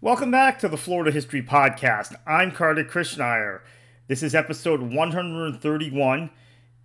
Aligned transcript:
Welcome 0.00 0.30
back 0.30 0.60
to 0.60 0.68
the 0.68 0.76
Florida 0.76 1.10
History 1.10 1.42
Podcast. 1.42 2.14
I'm 2.24 2.52
Kartik 2.52 2.88
Krishnaiyer. 2.88 3.62
This 4.06 4.22
is 4.22 4.32
episode 4.32 4.80
131, 4.80 6.30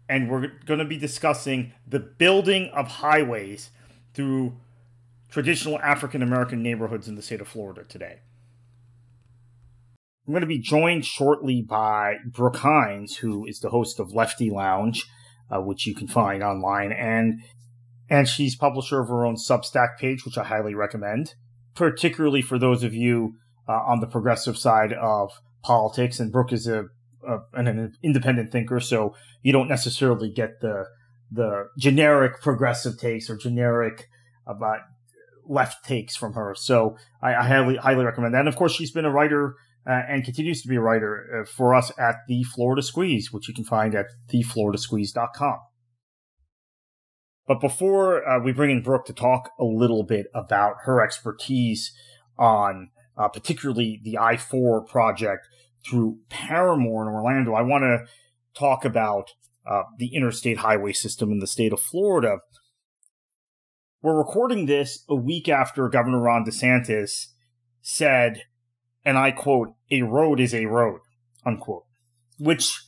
and 0.09 0.31
we're 0.31 0.47
going 0.65 0.79
to 0.79 0.85
be 0.85 0.97
discussing 0.97 1.73
the 1.87 1.99
building 1.99 2.71
of 2.73 2.87
highways 2.87 3.69
through 4.15 4.53
traditional 5.29 5.77
African 5.81 6.23
American 6.23 6.63
neighborhoods 6.63 7.07
in 7.07 7.13
the 7.13 7.21
state 7.21 7.39
of 7.39 7.47
Florida 7.47 7.83
today. 7.83 8.21
I'm 10.25 10.33
going 10.33 10.41
to 10.41 10.47
be 10.47 10.57
joined 10.57 11.05
shortly 11.05 11.61
by 11.61 12.15
Brook 12.25 12.55
Hines, 12.55 13.17
who 13.17 13.45
is 13.45 13.59
the 13.59 13.69
host 13.69 13.99
of 13.99 14.11
Lefty 14.11 14.49
Lounge, 14.49 15.05
uh, 15.51 15.61
which 15.61 15.85
you 15.85 15.93
can 15.93 16.07
find 16.07 16.41
online, 16.41 16.91
and 16.91 17.43
and 18.09 18.27
she's 18.27 18.55
publisher 18.55 19.01
of 19.01 19.09
her 19.09 19.23
own 19.23 19.35
Substack 19.35 19.99
page, 19.99 20.25
which 20.25 20.39
I 20.39 20.45
highly 20.45 20.73
recommend 20.73 21.35
particularly 21.75 22.41
for 22.41 22.57
those 22.57 22.83
of 22.83 22.93
you 22.93 23.35
uh, 23.67 23.73
on 23.73 23.99
the 23.99 24.07
progressive 24.07 24.57
side 24.57 24.93
of 24.93 25.31
politics. 25.63 26.19
And 26.19 26.31
Brook 26.31 26.51
is 26.51 26.67
a, 26.67 26.85
a, 27.27 27.39
an 27.53 27.93
independent 28.03 28.51
thinker, 28.51 28.79
so 28.79 29.15
you 29.41 29.51
don't 29.51 29.67
necessarily 29.67 30.29
get 30.29 30.61
the 30.61 30.85
the 31.31 31.69
generic 31.79 32.41
progressive 32.41 32.99
takes 32.99 33.27
or 33.27 33.35
generic 33.35 34.07
about 34.45 34.81
left 35.47 35.83
takes 35.83 36.15
from 36.15 36.33
her. 36.33 36.53
So 36.55 36.95
I, 37.23 37.33
I 37.33 37.47
highly 37.47 37.75
highly 37.77 38.05
recommend 38.05 38.33
that. 38.33 38.39
And 38.39 38.47
of 38.47 38.55
course, 38.55 38.73
she's 38.73 38.91
been 38.91 39.05
a 39.05 39.11
writer. 39.11 39.55
Uh, 39.85 40.01
and 40.07 40.23
continues 40.23 40.61
to 40.61 40.69
be 40.69 40.77
a 40.77 40.79
writer 40.79 41.41
uh, 41.41 41.45
for 41.45 41.75
us 41.75 41.91
at 41.99 42.15
the 42.29 42.41
Florida 42.43 42.81
Squeeze, 42.81 43.33
which 43.33 43.49
you 43.49 43.53
can 43.53 43.65
find 43.65 43.93
at 43.93 44.05
thefloridasqueeze.com. 44.31 45.59
But 47.47 47.59
before 47.59 48.27
uh, 48.27 48.39
we 48.41 48.53
bring 48.53 48.71
in 48.71 48.83
Brook 48.83 49.05
to 49.05 49.13
talk 49.13 49.51
a 49.59 49.65
little 49.65 50.03
bit 50.03 50.27
about 50.33 50.75
her 50.83 51.03
expertise 51.03 51.91
on 52.37 52.89
uh, 53.17 53.27
particularly 53.27 54.01
the 54.03 54.17
I 54.17 54.37
4 54.37 54.85
project 54.85 55.47
through 55.85 56.19
Parramore 56.29 57.03
in 57.03 57.13
Orlando, 57.13 57.53
I 57.53 57.61
want 57.61 57.83
to 57.83 58.05
talk 58.57 58.85
about 58.85 59.31
uh, 59.69 59.83
the 59.97 60.15
interstate 60.15 60.57
highway 60.57 60.93
system 60.93 61.31
in 61.31 61.39
the 61.39 61.47
state 61.47 61.73
of 61.73 61.79
Florida. 61.79 62.37
We're 64.01 64.17
recording 64.17 64.65
this 64.65 65.03
a 65.09 65.15
week 65.15 65.47
after 65.47 65.87
Governor 65.89 66.21
Ron 66.21 66.45
DeSantis 66.45 67.27
said, 67.81 68.43
and 69.05 69.17
I 69.17 69.31
quote, 69.31 69.75
a 69.91 70.01
road 70.01 70.39
is 70.39 70.53
a 70.53 70.65
road, 70.65 71.01
unquote, 71.45 71.85
which 72.37 72.85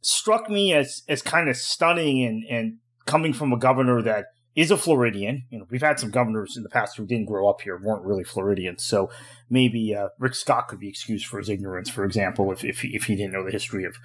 struck 0.00 0.50
me 0.50 0.72
as, 0.72 1.02
as 1.08 1.22
kind 1.22 1.48
of 1.48 1.56
stunning 1.56 2.22
and, 2.24 2.44
and 2.48 2.78
coming 3.06 3.32
from 3.32 3.52
a 3.52 3.58
governor 3.58 4.02
that 4.02 4.26
is 4.54 4.70
a 4.70 4.76
Floridian. 4.76 5.44
You 5.50 5.58
know, 5.58 5.66
we've 5.70 5.82
had 5.82 5.98
some 5.98 6.10
governors 6.10 6.56
in 6.56 6.62
the 6.62 6.68
past 6.68 6.96
who 6.96 7.06
didn't 7.06 7.26
grow 7.26 7.48
up 7.48 7.60
here, 7.62 7.76
weren't 7.76 8.04
really 8.04 8.24
Floridians. 8.24 8.84
So 8.84 9.10
maybe 9.50 9.94
uh, 9.94 10.08
Rick 10.18 10.34
Scott 10.34 10.68
could 10.68 10.78
be 10.78 10.88
excused 10.88 11.26
for 11.26 11.38
his 11.38 11.48
ignorance, 11.48 11.90
for 11.90 12.04
example, 12.04 12.52
if 12.52 12.64
if 12.64 12.80
he, 12.80 12.94
if 12.94 13.04
he 13.04 13.16
didn't 13.16 13.32
know 13.32 13.44
the 13.44 13.50
history 13.50 13.84
of 13.84 13.96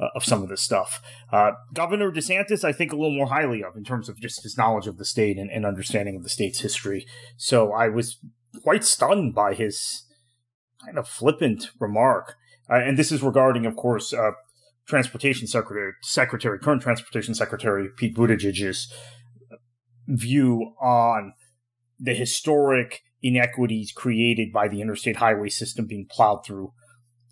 uh, 0.00 0.08
of 0.14 0.24
some 0.24 0.42
of 0.42 0.48
this 0.48 0.60
stuff. 0.60 1.00
Uh, 1.32 1.52
Governor 1.72 2.10
DeSantis, 2.10 2.64
I 2.64 2.72
think 2.72 2.92
a 2.92 2.96
little 2.96 3.16
more 3.16 3.28
highly 3.28 3.62
of 3.62 3.76
in 3.76 3.84
terms 3.84 4.08
of 4.08 4.20
just 4.20 4.42
his 4.42 4.58
knowledge 4.58 4.86
of 4.86 4.98
the 4.98 5.04
state 5.04 5.38
and, 5.38 5.50
and 5.50 5.64
understanding 5.64 6.16
of 6.16 6.22
the 6.22 6.28
state's 6.28 6.60
history. 6.60 7.06
So 7.36 7.72
I 7.72 7.88
was 7.88 8.18
quite 8.62 8.84
stunned 8.84 9.34
by 9.34 9.54
his 9.54 10.04
kind 10.84 10.98
of 10.98 11.08
flippant 11.08 11.70
remark. 11.78 12.36
Uh, 12.68 12.76
and 12.76 12.98
this 12.98 13.12
is 13.12 13.22
regarding, 13.22 13.66
of 13.66 13.76
course, 13.76 14.12
uh, 14.12 14.32
Transportation 14.86 15.46
Secretary, 15.46 15.92
Secretary, 16.02 16.58
current 16.58 16.82
Transportation 16.82 17.34
Secretary 17.34 17.88
Pete 17.96 18.14
Buttigieg's 18.14 18.92
view 20.06 20.74
on 20.80 21.32
the 21.98 22.14
historic 22.14 23.00
inequities 23.22 23.92
created 23.92 24.52
by 24.52 24.68
the 24.68 24.82
interstate 24.82 25.16
highway 25.16 25.48
system 25.48 25.86
being 25.86 26.06
plowed 26.10 26.44
through 26.44 26.72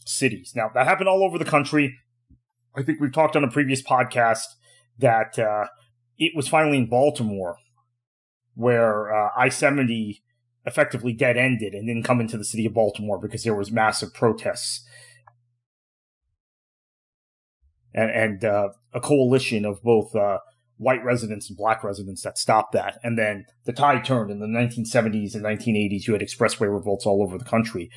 cities. 0.07 0.53
Now, 0.57 0.71
that 0.75 0.87
happened 0.87 1.09
all 1.09 1.23
over 1.23 1.39
the 1.39 1.45
country. 1.45 1.99
I 2.75 2.83
think 2.83 3.01
we've 3.01 3.13
talked 3.13 3.37
on 3.37 3.45
a 3.45 3.51
previous 3.51 3.83
podcast 3.83 4.47
that 4.99 5.39
uh, 5.39 5.67
it 6.17 6.33
was 6.35 6.49
finally 6.49 6.79
in 6.79 6.89
Baltimore 6.89 7.57
where 8.55 9.15
uh, 9.15 9.31
I 9.37 9.49
70 9.49 10.23
effectively 10.65 11.13
dead 11.13 11.37
ended 11.37 11.75
and 11.75 11.87
didn't 11.87 12.05
come 12.05 12.21
into 12.21 12.39
the 12.39 12.45
city 12.45 12.67
of 12.67 12.75
Baltimore 12.75 13.19
because 13.19 13.43
there 13.43 13.55
was 13.55 13.71
massive 13.71 14.15
protests 14.15 14.87
and, 17.95 18.11
and 18.11 18.45
uh, 18.45 18.71
a 18.93 19.01
coalition 19.01 19.65
of 19.65 19.83
both 19.83 20.15
uh, 20.15 20.39
white 20.77 21.05
residents 21.05 21.49
and 21.49 21.57
black 21.57 21.85
residents 21.85 22.23
that 22.23 22.39
stopped 22.39 22.73
that. 22.73 22.99
And 23.03 23.19
then 23.19 23.47
the 23.65 23.73
tide 23.73 24.05
turned 24.05 24.31
in 24.31 24.41
the 24.41 24.47
1970s 24.47 25.35
and 25.35 25.45
1980s. 25.45 26.07
You 26.07 26.15
had 26.15 26.23
expressway 26.23 26.73
revolts 26.73 27.07
all 27.07 27.23
over 27.23 27.39
the 27.39 27.45
country. 27.45 27.91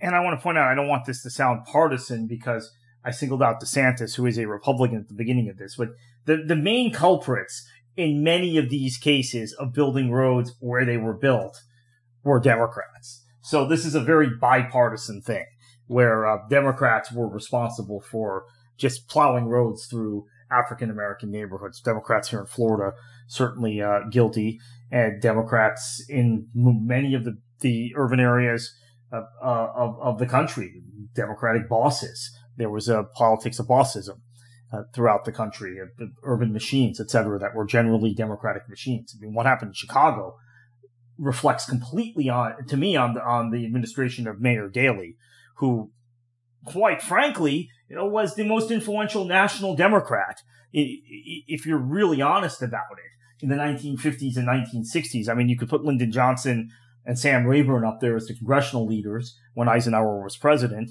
And 0.00 0.14
I 0.14 0.20
want 0.20 0.38
to 0.38 0.42
point 0.42 0.56
out, 0.56 0.70
I 0.70 0.74
don't 0.74 0.88
want 0.88 1.04
this 1.04 1.22
to 1.24 1.30
sound 1.30 1.66
partisan 1.66 2.26
because 2.26 2.72
I 3.04 3.10
singled 3.10 3.42
out 3.42 3.60
DeSantis, 3.60 4.16
who 4.16 4.26
is 4.26 4.38
a 4.38 4.46
Republican 4.46 4.98
at 4.98 5.08
the 5.08 5.14
beginning 5.14 5.48
of 5.48 5.58
this, 5.58 5.76
but 5.76 5.90
the, 6.26 6.38
the 6.46 6.56
main 6.56 6.92
culprits 6.92 7.66
in 7.96 8.22
many 8.22 8.56
of 8.56 8.70
these 8.70 8.96
cases 8.96 9.52
of 9.54 9.72
building 9.72 10.10
roads 10.10 10.54
where 10.60 10.84
they 10.84 10.96
were 10.96 11.14
built 11.14 11.62
were 12.24 12.40
Democrats. 12.40 13.24
So 13.42 13.66
this 13.66 13.84
is 13.84 13.94
a 13.94 14.00
very 14.00 14.30
bipartisan 14.30 15.22
thing 15.22 15.46
where 15.86 16.26
uh, 16.26 16.38
Democrats 16.48 17.10
were 17.10 17.28
responsible 17.28 18.00
for 18.00 18.44
just 18.80 19.08
plowing 19.08 19.46
roads 19.46 19.86
through 19.86 20.24
African 20.50 20.90
American 20.90 21.30
neighborhoods. 21.30 21.80
Democrats 21.80 22.30
here 22.30 22.40
in 22.40 22.46
Florida 22.46 22.92
certainly 23.28 23.80
uh, 23.80 24.00
guilty, 24.10 24.58
and 24.90 25.22
Democrats 25.22 26.04
in 26.08 26.48
many 26.54 27.14
of 27.14 27.24
the, 27.24 27.38
the 27.60 27.92
urban 27.96 28.18
areas 28.18 28.74
of, 29.12 29.24
uh, 29.40 29.68
of, 29.76 29.90
of 30.00 30.18
the 30.18 30.26
country, 30.26 30.82
Democratic 31.14 31.68
bosses. 31.68 32.36
There 32.56 32.70
was 32.70 32.88
a 32.88 33.04
politics 33.14 33.60
of 33.60 33.68
bossism 33.68 34.18
uh, 34.72 34.82
throughout 34.92 35.24
the 35.24 35.32
country, 35.32 35.78
urban 36.24 36.52
machines, 36.52 37.00
et 37.00 37.10
cetera, 37.10 37.38
that 37.38 37.54
were 37.54 37.64
generally 37.64 38.12
Democratic 38.12 38.68
machines. 38.68 39.14
I 39.16 39.20
mean, 39.22 39.34
what 39.34 39.46
happened 39.46 39.70
in 39.70 39.74
Chicago 39.74 40.36
reflects 41.16 41.66
completely 41.66 42.28
on, 42.28 42.66
to 42.66 42.76
me, 42.76 42.96
on 42.96 43.14
the, 43.14 43.22
on 43.22 43.50
the 43.50 43.64
administration 43.64 44.26
of 44.26 44.40
Mayor 44.40 44.68
Daley, 44.68 45.16
who, 45.58 45.92
quite 46.64 47.02
frankly, 47.02 47.70
you 47.88 47.96
know, 47.96 48.06
was 48.06 48.34
the 48.34 48.44
most 48.44 48.70
influential 48.70 49.24
national 49.24 49.76
Democrat, 49.76 50.42
if 50.72 51.66
you're 51.66 51.78
really 51.78 52.22
honest 52.22 52.62
about 52.62 52.92
it, 52.92 53.42
in 53.42 53.48
the 53.48 53.56
1950s 53.56 54.36
and 54.36 54.46
1960s. 54.46 55.28
I 55.28 55.34
mean, 55.34 55.48
you 55.48 55.56
could 55.56 55.68
put 55.68 55.84
Lyndon 55.84 56.12
Johnson 56.12 56.70
and 57.04 57.18
Sam 57.18 57.46
Rayburn 57.46 57.84
up 57.84 58.00
there 58.00 58.16
as 58.16 58.26
the 58.26 58.34
congressional 58.34 58.86
leaders 58.86 59.38
when 59.54 59.68
Eisenhower 59.68 60.22
was 60.22 60.36
president, 60.36 60.90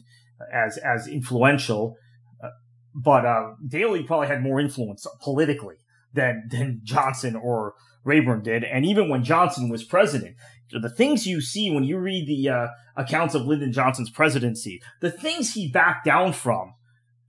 as 0.52 0.78
as 0.78 1.08
influential. 1.08 1.96
Uh, 2.44 2.50
but 2.96 3.26
uh, 3.26 3.52
Daley 3.68 4.04
probably 4.04 4.28
had 4.28 4.42
more 4.42 4.60
influence 4.60 5.06
politically 5.22 5.76
than 6.14 6.48
than 6.50 6.82
Johnson 6.84 7.36
or 7.36 7.76
Rayburn 8.04 8.42
did. 8.42 8.64
And 8.64 8.86
even 8.86 9.10
when 9.10 9.24
Johnson 9.24 9.70
was 9.70 9.84
president, 9.84 10.36
the 10.78 10.90
things 10.90 11.26
you 11.26 11.42
see 11.42 11.72
when 11.72 11.84
you 11.84 11.98
read 11.98 12.28
the 12.28 12.50
uh, 12.50 12.68
accounts 12.96 13.34
of 13.34 13.48
Lyndon 13.48 13.72
Johnson's 13.72 14.10
presidency, 14.10 14.82
the 15.02 15.10
things 15.10 15.54
he 15.54 15.68
backed 15.68 16.06
down 16.06 16.34
from 16.34 16.76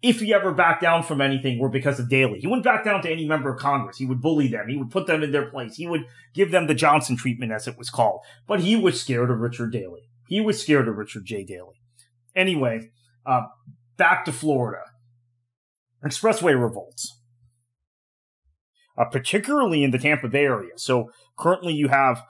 if 0.03 0.21
he 0.21 0.33
ever 0.33 0.53
backed 0.53 0.81
down 0.81 1.03
from 1.03 1.21
anything, 1.21 1.59
were 1.59 1.69
because 1.69 2.01
of 2.01 2.09
Daley. 2.09 2.41
He 2.41 2.47
wouldn't 2.47 2.65
back 2.65 2.84
down 2.84 3.03
to 3.03 3.11
any 3.11 3.27
member 3.27 3.53
of 3.53 3.61
Congress. 3.61 3.99
He 3.99 4.06
would 4.06 4.23
bully 4.23 4.49
them. 4.49 4.69
He 4.69 4.77
would 4.77 4.91
put 4.91 5.06
them 5.06 5.23
in 5.23 5.31
their 5.31 5.47
place. 5.47 5.77
He 5.77 5.87
would 5.87 6.06
give 6.34 6.51
them 6.51 6.67
the 6.67 6.75
Johnson 6.75 7.17
treatment, 7.17 7.53
as 7.53 7.69
it 7.69 7.77
was 7.77 7.91
called. 7.91 8.21
But 8.47 8.61
he 8.61 8.77
was 8.77 9.01
scared 9.01 9.31
of 9.31 9.41
Richard 9.41 9.72
Daley. 9.72 10.09
He 10.27 10.41
was 10.41 10.62
scared 10.62 10.89
of 10.89 10.97
Richard 10.97 11.27
J. 11.27 11.45
Daley. 11.45 11.83
Anyway, 12.34 12.93
uh, 13.27 13.43
back 13.97 14.25
to 14.25 14.33
Florida. 14.33 14.83
Expressway 16.05 16.59
revolts. 16.59 17.21
Uh, 18.97 19.05
particularly 19.05 19.83
in 19.83 19.91
the 19.91 19.99
Tampa 19.99 20.28
Bay 20.28 20.45
area. 20.45 20.72
So 20.77 21.11
currently 21.37 21.72
you 21.72 21.89
have 21.89 22.22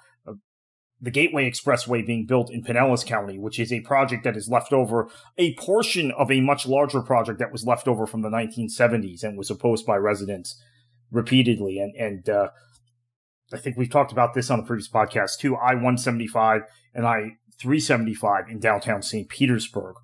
the 1.00 1.10
Gateway 1.10 1.50
Expressway 1.50 2.04
being 2.06 2.26
built 2.26 2.50
in 2.50 2.62
Pinellas 2.62 3.06
County, 3.06 3.38
which 3.38 3.58
is 3.58 3.72
a 3.72 3.80
project 3.80 4.24
that 4.24 4.36
is 4.36 4.48
left 4.48 4.72
over, 4.72 5.08
a 5.38 5.54
portion 5.54 6.10
of 6.12 6.30
a 6.30 6.40
much 6.40 6.66
larger 6.66 7.00
project 7.00 7.38
that 7.38 7.52
was 7.52 7.64
left 7.64 7.88
over 7.88 8.06
from 8.06 8.20
the 8.22 8.28
1970s 8.28 9.22
and 9.22 9.38
was 9.38 9.50
opposed 9.50 9.86
by 9.86 9.96
residents 9.96 10.60
repeatedly. 11.10 11.78
And, 11.78 11.94
and, 11.96 12.28
uh, 12.28 12.48
I 13.52 13.56
think 13.56 13.76
we've 13.76 13.90
talked 13.90 14.12
about 14.12 14.34
this 14.34 14.50
on 14.50 14.60
the 14.60 14.64
previous 14.64 14.88
podcast 14.88 15.38
too. 15.38 15.56
I 15.56 15.74
175 15.74 16.62
and 16.94 17.06
I 17.06 17.36
375 17.58 18.48
in 18.48 18.60
downtown 18.60 19.02
St. 19.02 19.28
Petersburg 19.28 19.96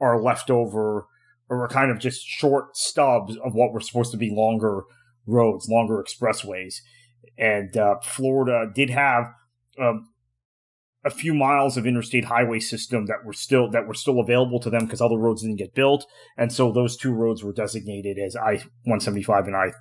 are 0.00 0.20
left 0.20 0.50
over 0.50 1.06
or 1.48 1.64
are 1.64 1.68
kind 1.68 1.90
of 1.90 1.98
just 1.98 2.26
short 2.26 2.76
stubs 2.76 3.36
of 3.38 3.54
what 3.54 3.72
were 3.72 3.80
supposed 3.80 4.10
to 4.12 4.18
be 4.18 4.30
longer 4.30 4.82
roads, 5.26 5.68
longer 5.68 6.02
expressways. 6.02 6.76
And 7.38 7.76
uh, 7.76 7.96
Florida 8.02 8.70
did 8.74 8.90
have 8.90 9.32
um, 9.78 10.08
a 11.04 11.10
few 11.10 11.34
miles 11.34 11.76
of 11.76 11.86
interstate 11.86 12.26
highway 12.26 12.60
system 12.60 13.06
that 13.06 13.24
were 13.24 13.32
still 13.32 13.70
that 13.70 13.86
were 13.86 13.94
still 13.94 14.20
available 14.20 14.60
to 14.60 14.70
them 14.70 14.84
because 14.84 15.00
other 15.00 15.18
roads 15.18 15.42
didn't 15.42 15.56
get 15.56 15.74
built, 15.74 16.06
and 16.36 16.52
so 16.52 16.70
those 16.70 16.96
two 16.96 17.12
roads 17.12 17.42
were 17.42 17.52
designated 17.52 18.18
as 18.18 18.36
I 18.36 18.62
175 18.84 19.46
and 19.46 19.56
I 19.56 19.72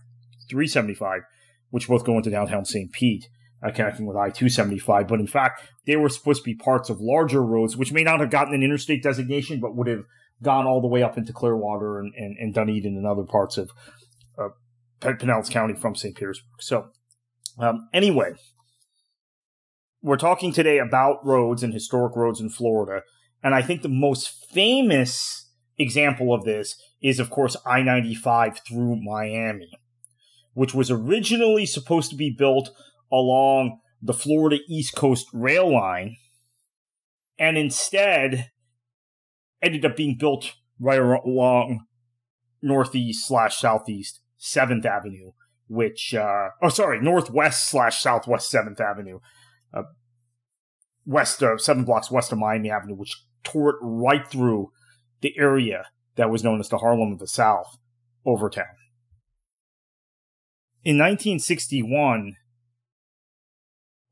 375, 0.50 1.22
which 1.70 1.88
both 1.88 2.04
go 2.06 2.18
into 2.18 2.30
downtown 2.30 2.66
St. 2.66 2.92
Pete. 2.92 3.28
uh, 3.64 3.72
connecting 3.72 4.06
with 4.06 4.18
I 4.18 4.30
275. 4.30 5.08
But 5.08 5.20
in 5.20 5.28
fact, 5.28 5.62
they 5.86 5.96
were 5.96 6.10
supposed 6.10 6.44
to 6.44 6.46
be 6.46 6.56
parts 6.56 6.90
of 6.90 7.00
larger 7.00 7.44
roads, 7.44 7.78
which 7.78 7.92
may 7.92 8.04
not 8.04 8.20
have 8.20 8.30
gotten 8.30 8.54
an 8.54 8.64
interstate 8.64 9.04
designation, 9.04 9.60
but 9.60 9.76
would 9.76 9.88
have 9.88 10.04
gone 10.42 10.66
all 10.66 10.82
the 10.82 10.88
way 10.88 11.04
up 11.04 11.18
into 11.18 11.34
Clearwater 11.34 12.00
and, 12.00 12.14
and, 12.16 12.38
and 12.40 12.54
Dunedin 12.54 12.98
and 12.98 13.06
other 13.06 13.24
parts 13.24 13.58
of 13.58 13.72
uh, 14.38 14.50
Pinellas 15.00 15.50
County 15.52 15.76
from 15.76 15.96
St. 15.96 16.16
Petersburg. 16.16 16.48
So, 16.60 16.90
um, 17.60 17.88
anyway, 17.94 18.34
we're 20.02 20.18
talking 20.18 20.52
today 20.52 20.80
about 20.80 21.26
roads 21.26 21.64
and 21.64 21.74
historic 21.74 22.16
roads 22.16 22.42
in 22.42 22.50
Florida. 22.50 23.04
And 23.44 23.54
I 23.54 23.62
think 23.62 23.82
the 23.82 23.90
most 23.90 24.46
famous 24.52 25.50
example 25.78 26.34
of 26.34 26.44
this 26.44 26.76
is, 27.02 27.20
of 27.20 27.30
course, 27.30 27.56
I 27.66 27.82
95 27.82 28.60
through 28.68 29.02
Miami, 29.02 29.72
which 30.54 30.74
was 30.74 30.92
originally 30.92 31.66
supposed 31.66 32.10
to 32.12 32.16
be 32.16 32.30
built 32.30 32.72
along 33.12 33.80
the 34.02 34.14
Florida 34.14 34.58
East 34.68 34.96
Coast 34.96 35.28
rail 35.34 35.72
line 35.72 36.18
and 37.38 37.58
instead 37.58 38.50
ended 39.62 39.86
up 39.86 39.96
being 39.96 40.18
built 40.18 40.54
right 40.80 41.00
along 41.00 41.86
northeast 42.62 43.28
slash 43.28 43.58
southeast 43.58 44.20
7th 44.40 44.86
Avenue, 44.86 45.32
which, 45.68 46.16
uh, 46.16 46.50
oh, 46.62 46.70
sorry, 46.70 47.00
northwest 47.00 47.70
slash 47.70 48.00
southwest 48.00 48.52
7th 48.52 48.80
Avenue, 48.80 49.20
uh, 49.74 49.84
west 51.06 51.42
of 51.42 51.62
seven 51.62 51.84
blocks 51.84 52.12
west 52.12 52.32
of 52.32 52.38
Miami 52.38 52.70
Avenue, 52.70 52.96
which 52.96 53.24
tore 53.44 53.72
it 53.72 53.76
right 53.82 54.28
through 54.28 54.72
the 55.22 55.38
area 55.38 55.86
that 56.16 56.30
was 56.30 56.44
known 56.44 56.60
as 56.60 56.70
the 56.70 56.80
Harlem 56.80 57.12
of 57.12 57.20
the 57.20 57.28
South, 57.28 57.78
Overtown. 58.26 58.66
In 60.84 60.98
1961, 60.98 62.36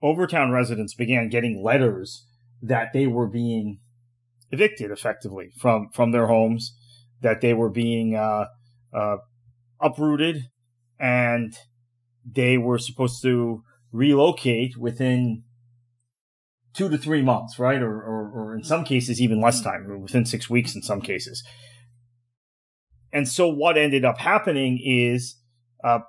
Overtown 0.01 0.51
residents 0.51 0.93
began 0.93 1.29
getting 1.29 1.61
letters 1.63 2.25
that 2.61 2.93
they 2.93 3.05
were 3.05 3.27
being 3.27 3.79
evicted 4.51 4.91
effectively 4.91 5.51
from, 5.59 5.89
from 5.93 6.11
their 6.11 6.27
homes, 6.27 6.75
that 7.21 7.41
they 7.41 7.53
were 7.53 7.69
being 7.69 8.15
uh, 8.15 8.45
uh, 8.93 9.17
uprooted, 9.81 10.43
and 10.99 11.53
they 12.25 12.57
were 12.57 12.77
supposed 12.77 13.21
to 13.23 13.63
relocate 13.91 14.77
within 14.77 15.43
two 16.79 16.87
to 16.87 16.97
three 16.97 17.21
months, 17.21 17.59
right? 17.59 17.81
Or, 17.81 17.93
or, 17.93 18.31
or 18.33 18.55
in 18.55 18.63
some 18.63 18.85
cases, 18.85 19.19
even 19.19 19.41
less 19.41 19.59
time, 19.59 20.01
within 20.01 20.25
six 20.25 20.49
weeks 20.49 20.73
in 20.73 20.81
some 20.81 21.01
cases. 21.01 21.43
And 23.11 23.27
so 23.27 23.49
what 23.49 23.77
ended 23.77 24.05
up 24.05 24.19
happening 24.19 24.79
is 24.81 25.35
uh, 25.83 25.99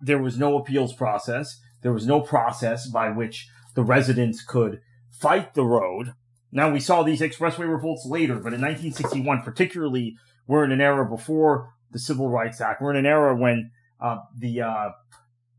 there 0.00 0.18
was 0.18 0.36
no 0.36 0.58
appeals 0.58 0.92
process. 0.92 1.56
There 1.82 1.92
was 1.92 2.04
no 2.04 2.20
process 2.20 2.88
by 2.88 3.10
which 3.10 3.46
the 3.76 3.84
residents 3.84 4.42
could 4.42 4.80
fight 5.12 5.54
the 5.54 5.64
road. 5.64 6.14
Now 6.50 6.72
we 6.72 6.80
saw 6.80 7.04
these 7.04 7.20
expressway 7.20 7.70
revolts 7.72 8.04
later, 8.06 8.34
but 8.34 8.54
in 8.54 8.60
1961, 8.60 9.42
particularly, 9.42 10.16
we're 10.48 10.64
in 10.64 10.72
an 10.72 10.80
era 10.80 11.08
before 11.08 11.70
the 11.92 12.00
Civil 12.00 12.28
Rights 12.28 12.60
Act. 12.60 12.82
We're 12.82 12.90
in 12.90 12.96
an 12.96 13.06
era 13.06 13.36
when 13.36 13.70
uh, 14.00 14.18
the 14.36 14.62
uh, 14.62 14.90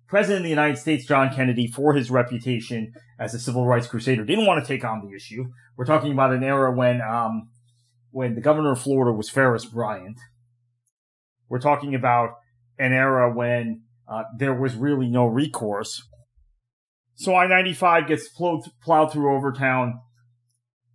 President 0.08 0.40
of 0.40 0.44
the 0.44 0.50
United 0.50 0.78
States, 0.78 1.06
John 1.06 1.34
Kennedy, 1.34 1.68
for 1.68 1.94
his 1.94 2.12
reputation 2.12 2.94
as 3.20 3.34
a 3.34 3.40
civil 3.40 3.66
rights 3.66 3.88
crusader, 3.88 4.24
didn't 4.24 4.46
want 4.46 4.64
to 4.64 4.68
take 4.68 4.84
on 4.84 5.06
the 5.06 5.16
issue. 5.16 5.46
We're 5.76 5.86
talking 5.86 6.12
about 6.12 6.32
an 6.32 6.44
era 6.44 6.72
when, 6.72 7.02
um, 7.02 7.50
when 8.12 8.36
the 8.36 8.42
governor 8.42 8.74
of 8.74 8.82
Florida 8.82 9.12
was 9.12 9.30
Farris 9.30 9.66
Bryant. 9.66 10.20
We're 11.50 11.60
talking 11.60 11.96
about 11.96 12.36
an 12.78 12.94
era 12.94 13.34
when 13.34 13.82
uh, 14.08 14.24
there 14.38 14.54
was 14.54 14.76
really 14.76 15.08
no 15.08 15.26
recourse. 15.26 16.04
So 17.16 17.34
I-95 17.34 18.08
gets 18.08 18.28
plowed, 18.28 18.62
plowed 18.84 19.12
through 19.12 19.34
Overtown, 19.34 20.02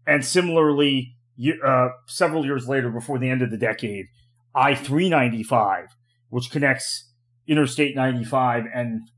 and 0.07 0.25
similarly, 0.25 1.17
uh, 1.65 1.89
several 2.07 2.45
years 2.45 2.69
later, 2.69 2.91
before 2.91 3.19
the 3.19 3.31
end 3.31 3.43
of 3.43 3.51
the 3.51 3.57
decade, 3.57 4.07
I-395, 4.55 5.87
which 6.29 6.51
connects 6.51 7.10
Interstate 7.51 7.97
95 7.97 8.65
and 8.73 9.11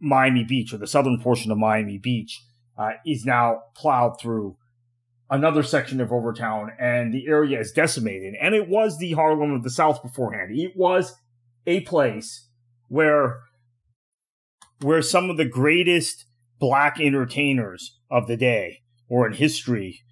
Miami 0.00 0.44
Beach, 0.44 0.72
or 0.72 0.78
the 0.78 0.86
southern 0.86 1.20
portion 1.20 1.50
of 1.50 1.58
Miami 1.58 1.98
Beach, 1.98 2.40
uh, 2.78 2.92
is 3.04 3.26
now 3.26 3.62
plowed 3.74 4.20
through 4.20 4.56
another 5.28 5.64
section 5.64 6.00
of 6.00 6.12
Overtown, 6.12 6.70
and 6.78 7.12
the 7.12 7.26
area 7.26 7.58
is 7.58 7.72
decimated. 7.72 8.34
And 8.40 8.54
it 8.54 8.68
was 8.68 8.98
the 8.98 9.12
Harlem 9.12 9.52
of 9.52 9.64
the 9.64 9.70
South 9.70 10.00
beforehand. 10.02 10.56
It 10.56 10.76
was 10.76 11.16
a 11.66 11.80
place 11.80 12.48
where 12.86 13.40
where 14.80 15.02
some 15.02 15.28
of 15.28 15.36
the 15.36 15.44
greatest 15.44 16.26
black 16.60 17.00
entertainers 17.00 17.98
of 18.08 18.28
the 18.28 18.36
day 18.36 18.82
or 19.08 19.26
in 19.26 19.32
history 19.32 20.02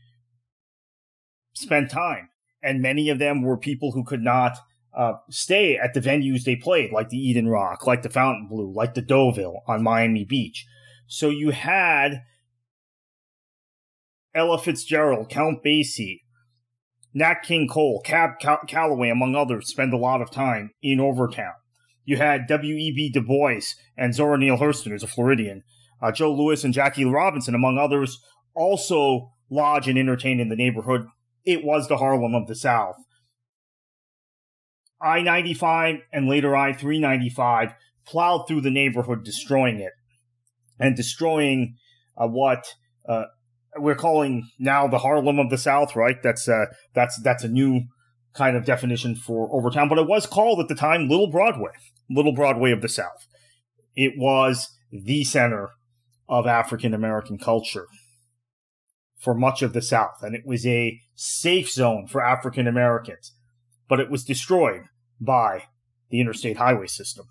spent 1.55 1.93
time. 1.93 2.29
And 2.61 2.83
many 2.83 3.09
of 3.09 3.21
them 3.21 3.43
were 3.43 3.57
people 3.57 3.93
who 3.93 4.03
could 4.03 4.23
not 4.23 4.59
uh, 4.97 5.13
stay 5.29 5.77
at 5.77 5.95
the 5.95 6.01
venues 6.01 6.45
they 6.45 6.57
played, 6.57 6.91
like 6.91 7.11
the 7.11 7.19
Eden 7.19 7.49
Rock, 7.49 7.87
like 7.87 8.03
the 8.03 8.09
Fontainebleau, 8.09 8.73
like 8.75 8.95
the 8.95 9.03
Deauville 9.03 9.63
on 9.69 9.83
Miami 9.83 10.25
Beach. 10.25 10.67
So 11.07 11.29
you 11.29 11.51
had 11.51 12.23
Ella 14.35 14.59
Fitzgerald, 14.59 15.29
Count 15.29 15.63
Basie, 15.65 16.23
Nat 17.13 17.43
King 17.43 17.69
Cole, 17.69 18.01
Cab 18.05 18.33
Calloway, 18.67 19.11
among 19.11 19.35
others, 19.35 19.69
spend 19.69 19.93
a 19.93 19.99
lot 19.99 20.23
of 20.23 20.31
time 20.31 20.71
in 20.83 21.01
Overtown. 21.01 21.55
You 22.05 22.17
had 22.17 22.47
W.E.B. 22.47 23.11
Du 23.11 23.21
Bois 23.21 23.75
and 23.97 24.15
Zora 24.15 24.39
Neale 24.39 24.59
Hurston, 24.59 24.91
who's 24.91 25.03
a 25.03 25.09
Floridian, 25.09 25.63
uh, 26.03 26.13
Joe 26.13 26.33
Louis 26.33 26.63
and 26.63 26.75
Jackie 26.75 27.05
Robinson, 27.05 27.55
among 27.55 27.79
others, 27.79 28.23
also 28.55 29.33
lodge 29.51 29.89
and 29.89 29.99
entertain 29.99 30.41
in 30.41 30.49
the 30.49 30.57
neighborhood. 30.57 31.07
It 31.45 31.65
was 31.65 31.89
the 31.89 31.97
Harlem 31.97 32.35
of 32.35 32.47
the 32.47 32.55
South. 32.55 32.97
I 35.01 35.21
95 35.23 35.97
and 36.13 36.29
later 36.29 36.57
I 36.57 36.73
395 36.73 37.75
plowed 38.07 38.47
through 38.47 38.63
the 38.63 38.71
neighborhood, 38.71 39.25
destroying 39.25 39.81
it 39.81 39.93
and 40.79 40.97
destroying 40.97 41.77
uh, 42.17 42.27
what 42.27 42.75
uh, 43.09 43.25
we're 43.79 43.95
calling 43.95 44.49
now 44.59 44.87
the 44.87 44.99
Harlem 44.99 45.39
of 45.39 45.51
the 45.51 45.59
South, 45.59 45.97
right? 45.97 46.17
That's 46.23 46.49
uh, 46.49 46.67
that's 46.95 47.21
that's 47.23 47.45
a 47.45 47.49
new 47.49 47.83
kind 48.35 48.57
of 48.57 48.65
definition 48.65 49.17
for 49.17 49.49
Overtown, 49.55 49.89
but 49.89 49.99
it 49.99 50.07
was 50.07 50.27
called 50.27 50.61
at 50.61 50.69
the 50.69 50.75
time 50.75 51.09
Little 51.09 51.31
Broadway, 51.31 51.71
Little 52.11 52.35
Broadway 52.35 52.71
of 52.71 52.83
the 52.83 52.89
South. 52.89 53.27
It 53.95 54.13
was 54.17 54.69
the 54.91 55.25
center 55.25 55.71
of 56.29 56.47
African 56.47 56.95
American 56.95 57.39
culture 57.39 57.87
for 59.19 59.35
much 59.35 59.63
of 59.63 59.73
the 59.73 59.83
South, 59.83 60.23
and 60.23 60.35
it 60.35 60.43
was 60.47 60.67
a 60.67 61.01
safe 61.15 61.71
zone 61.71 62.07
for 62.07 62.23
African 62.23 62.67
Americans 62.67 63.33
but 63.89 64.01
it 64.01 64.11
was 64.11 64.25
destroyed 64.25 64.85
by 65.21 65.65
the 66.11 66.21
interstate 66.21 66.57
highway 66.57 66.87
system. 66.87 67.27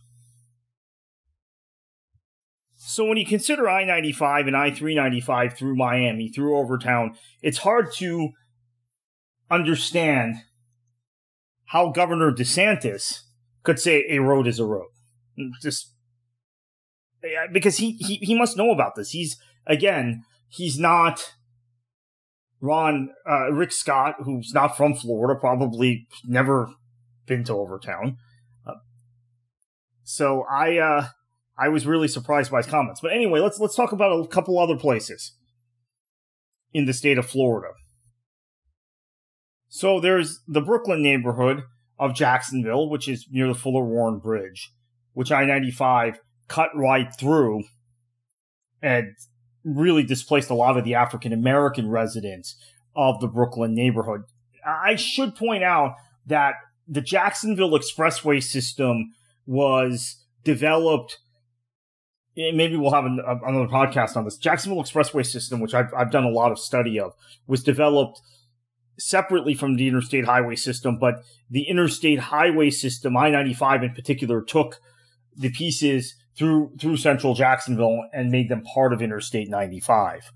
So 2.77 3.05
when 3.05 3.17
you 3.17 3.25
consider 3.25 3.67
I 3.67 3.83
95 3.83 4.47
and 4.47 4.55
I 4.55 4.69
395 4.69 5.57
through 5.57 5.75
Miami, 5.75 6.29
through 6.29 6.57
Overtown, 6.57 7.15
it's 7.41 7.59
hard 7.59 7.91
to 7.95 8.29
understand 9.49 10.35
how 11.65 11.89
Governor 11.89 12.31
DeSantis 12.31 13.21
could 13.63 13.79
say 13.79 14.05
a 14.09 14.19
road 14.19 14.47
is 14.47 14.59
a 14.59 14.65
road. 14.65 14.87
Just 15.61 15.93
because 17.51 17.77
he, 17.77 17.93
he, 17.93 18.15
he 18.17 18.37
must 18.37 18.55
know 18.55 18.71
about 18.71 18.95
this. 18.95 19.09
He's, 19.09 19.37
again, 19.65 20.23
he's 20.47 20.77
not 20.77 21.33
Ron 22.65 23.09
uh, 23.29 23.51
Rick 23.51 23.71
Scott, 23.71 24.15
who's 24.23 24.53
not 24.53 24.75
from 24.75 24.95
Florida, 24.95 25.39
probably 25.39 26.07
never 26.25 26.69
been 27.25 27.43
to 27.45 27.53
Overtown. 27.53 28.17
Uh, 28.65 28.73
so 30.03 30.43
I 30.49 30.77
uh, 30.77 31.07
I 31.57 31.69
was 31.69 31.85
really 31.85 32.07
surprised 32.07 32.51
by 32.51 32.57
his 32.57 32.67
comments. 32.67 33.01
But 33.01 33.13
anyway, 33.13 33.39
let's 33.39 33.59
let's 33.59 33.75
talk 33.75 33.91
about 33.91 34.11
a 34.11 34.27
couple 34.27 34.59
other 34.59 34.77
places 34.77 35.33
in 36.73 36.85
the 36.85 36.93
state 36.93 37.17
of 37.17 37.25
Florida. 37.25 37.73
So 39.69 39.99
there's 39.99 40.41
the 40.47 40.61
Brooklyn 40.61 41.01
neighborhood 41.01 41.63
of 41.99 42.15
Jacksonville, 42.15 42.89
which 42.89 43.07
is 43.07 43.27
near 43.29 43.47
the 43.47 43.53
Fuller 43.53 43.83
Warren 43.83 44.19
Bridge, 44.19 44.71
which 45.13 45.31
I 45.31 45.45
95 45.45 46.19
cut 46.47 46.69
right 46.75 47.07
through 47.17 47.63
and 48.81 49.15
really 49.65 50.03
displaced 50.03 50.49
a 50.49 50.53
lot 50.53 50.77
of 50.77 50.85
the 50.85 50.93
African 50.93 51.33
American 51.33 51.89
residents 51.89 52.55
of 52.95 53.19
the 53.19 53.27
Brooklyn 53.27 53.73
neighborhood. 53.73 54.21
I 54.65 54.95
should 54.95 55.35
point 55.35 55.63
out 55.63 55.95
that 56.25 56.53
the 56.87 57.01
Jacksonville 57.01 57.71
Expressway 57.71 58.41
system 58.41 59.13
was 59.45 60.23
developed. 60.43 61.17
Maybe 62.37 62.77
we'll 62.77 62.93
have 62.93 63.05
another 63.05 63.67
podcast 63.67 64.15
on 64.15 64.25
this. 64.25 64.37
Jacksonville 64.37 64.83
Expressway 64.83 65.25
system, 65.25 65.59
which 65.59 65.73
I've, 65.73 65.93
I've 65.93 66.11
done 66.11 66.25
a 66.25 66.29
lot 66.29 66.51
of 66.51 66.59
study 66.59 66.99
of, 66.99 67.13
was 67.47 67.63
developed 67.63 68.21
separately 68.97 69.53
from 69.53 69.75
the 69.75 69.87
interstate 69.87 70.25
highway 70.25 70.55
system, 70.55 70.97
but 70.99 71.15
the 71.49 71.63
interstate 71.63 72.19
highway 72.19 72.69
system, 72.69 73.17
I 73.17 73.29
95 73.29 73.83
in 73.83 73.93
particular, 73.93 74.41
took 74.41 74.79
the 75.35 75.49
pieces 75.49 76.15
through 76.37 76.71
through 76.79 76.97
central 76.97 77.33
Jacksonville 77.33 78.05
and 78.13 78.31
made 78.31 78.49
them 78.49 78.63
part 78.63 78.93
of 78.93 79.01
Interstate 79.01 79.49
95. 79.49 80.31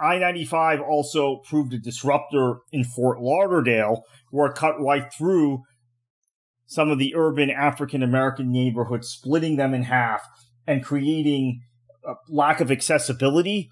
I 0.00 0.18
95 0.18 0.80
also 0.80 1.40
proved 1.48 1.74
a 1.74 1.78
disruptor 1.78 2.58
in 2.70 2.84
Fort 2.84 3.20
Lauderdale, 3.20 4.04
where 4.30 4.50
it 4.50 4.56
cut 4.56 4.80
right 4.80 5.12
through 5.12 5.64
some 6.66 6.90
of 6.90 6.98
the 6.98 7.14
urban 7.16 7.50
African 7.50 8.02
American 8.02 8.52
neighborhoods, 8.52 9.08
splitting 9.08 9.56
them 9.56 9.74
in 9.74 9.84
half 9.84 10.26
and 10.66 10.84
creating 10.84 11.62
a 12.06 12.14
lack 12.28 12.60
of 12.60 12.70
accessibility 12.70 13.70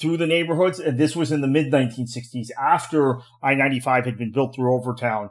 through 0.00 0.16
the 0.16 0.26
neighborhoods. 0.26 0.78
And 0.78 0.96
this 0.96 1.14
was 1.14 1.30
in 1.32 1.40
the 1.40 1.48
mid 1.48 1.70
1960s 1.70 2.48
after 2.58 3.18
I 3.42 3.54
95 3.54 4.06
had 4.06 4.16
been 4.16 4.32
built 4.32 4.54
through 4.54 4.74
Overtown 4.74 5.30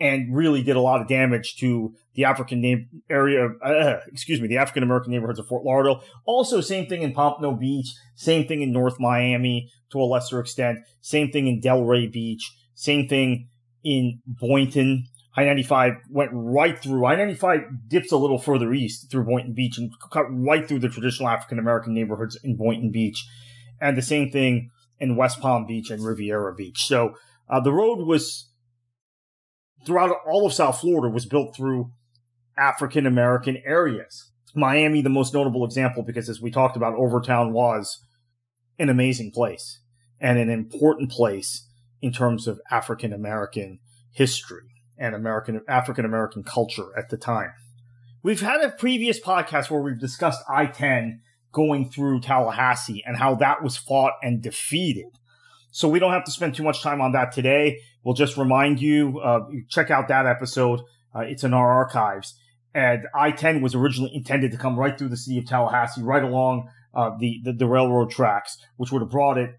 and 0.00 0.34
really 0.34 0.62
did 0.62 0.76
a 0.76 0.80
lot 0.80 1.00
of 1.00 1.08
damage 1.08 1.56
to 1.56 1.94
the 2.14 2.24
African 2.24 2.60
name 2.60 2.88
area, 3.08 3.48
uh, 3.64 4.00
excuse 4.08 4.40
me, 4.40 4.48
the 4.48 4.58
African 4.58 4.82
American 4.82 5.12
neighborhoods 5.12 5.38
of 5.38 5.46
Fort 5.46 5.64
Lauderdale. 5.64 6.02
Also, 6.26 6.60
same 6.60 6.86
thing 6.86 7.02
in 7.02 7.12
Pompano 7.12 7.52
Beach, 7.52 7.94
same 8.14 8.46
thing 8.46 8.62
in 8.62 8.72
North 8.72 8.98
Miami 8.98 9.70
to 9.90 10.00
a 10.00 10.04
lesser 10.04 10.40
extent, 10.40 10.78
same 11.00 11.30
thing 11.30 11.46
in 11.46 11.60
Delray 11.60 12.10
Beach, 12.10 12.52
same 12.74 13.08
thing 13.08 13.48
in 13.84 14.20
Boynton. 14.26 15.04
I 15.36 15.44
95 15.44 15.94
went 16.10 16.30
right 16.32 16.78
through. 16.78 17.06
I 17.06 17.16
95 17.16 17.60
dips 17.88 18.12
a 18.12 18.16
little 18.16 18.38
further 18.38 18.72
east 18.72 19.10
through 19.10 19.24
Boynton 19.24 19.52
Beach 19.52 19.78
and 19.78 19.90
cut 20.12 20.26
right 20.28 20.66
through 20.66 20.78
the 20.78 20.88
traditional 20.88 21.28
African 21.28 21.58
American 21.58 21.92
neighborhoods 21.92 22.38
in 22.44 22.56
Boynton 22.56 22.90
Beach. 22.92 23.24
And 23.80 23.96
the 23.96 24.02
same 24.02 24.30
thing 24.30 24.70
in 25.00 25.16
West 25.16 25.40
Palm 25.40 25.66
Beach 25.66 25.90
and 25.90 26.04
Riviera 26.04 26.54
Beach. 26.54 26.86
So 26.86 27.14
uh, 27.48 27.60
the 27.60 27.72
road 27.72 28.06
was 28.06 28.48
throughout 29.84 30.16
all 30.26 30.46
of 30.46 30.52
South 30.52 30.80
Florida 30.80 31.12
was 31.12 31.26
built 31.26 31.54
through 31.54 31.90
African 32.56 33.06
American 33.06 33.58
areas. 33.64 34.30
Miami, 34.54 35.02
the 35.02 35.10
most 35.10 35.34
notable 35.34 35.64
example, 35.64 36.02
because 36.02 36.28
as 36.28 36.40
we 36.40 36.50
talked 36.50 36.76
about, 36.76 36.94
Overtown 36.94 37.52
was 37.52 38.04
an 38.78 38.88
amazing 38.88 39.32
place 39.32 39.80
and 40.20 40.38
an 40.38 40.48
important 40.48 41.10
place 41.10 41.68
in 42.00 42.12
terms 42.12 42.46
of 42.46 42.60
African 42.70 43.12
American 43.12 43.80
history 44.12 44.68
and 44.96 45.14
American 45.14 45.60
African 45.68 46.04
American 46.04 46.44
culture 46.44 46.96
at 46.96 47.08
the 47.08 47.16
time. 47.16 47.52
We've 48.22 48.40
had 48.40 48.62
a 48.62 48.70
previous 48.70 49.20
podcast 49.20 49.70
where 49.70 49.80
we've 49.80 50.00
discussed 50.00 50.42
I-10 50.48 51.18
going 51.52 51.90
through 51.90 52.20
Tallahassee 52.20 53.02
and 53.06 53.16
how 53.16 53.34
that 53.36 53.62
was 53.62 53.76
fought 53.76 54.14
and 54.22 54.42
defeated. 54.42 55.18
So 55.70 55.88
we 55.88 55.98
don't 55.98 56.12
have 56.12 56.24
to 56.24 56.30
spend 56.30 56.54
too 56.54 56.62
much 56.62 56.82
time 56.82 57.00
on 57.00 57.12
that 57.12 57.32
today. 57.32 57.80
We'll 58.04 58.14
just 58.14 58.36
remind 58.36 58.80
you, 58.80 59.18
uh, 59.20 59.40
check 59.68 59.90
out 59.90 60.08
that 60.08 60.26
episode. 60.26 60.80
Uh, 61.14 61.20
it's 61.20 61.44
in 61.44 61.54
our 61.54 61.72
archives. 61.72 62.34
And 62.74 63.06
I-10 63.14 63.62
was 63.62 63.74
originally 63.74 64.14
intended 64.14 64.50
to 64.52 64.58
come 64.58 64.78
right 64.78 64.98
through 64.98 65.08
the 65.08 65.16
city 65.16 65.38
of 65.38 65.46
Tallahassee, 65.46 66.02
right 66.02 66.22
along 66.22 66.68
uh, 66.94 67.10
the, 67.18 67.40
the, 67.44 67.52
the 67.52 67.66
railroad 67.66 68.10
tracks, 68.10 68.58
which 68.76 68.92
would 68.92 69.00
have 69.00 69.10
brought 69.10 69.38
it 69.38 69.50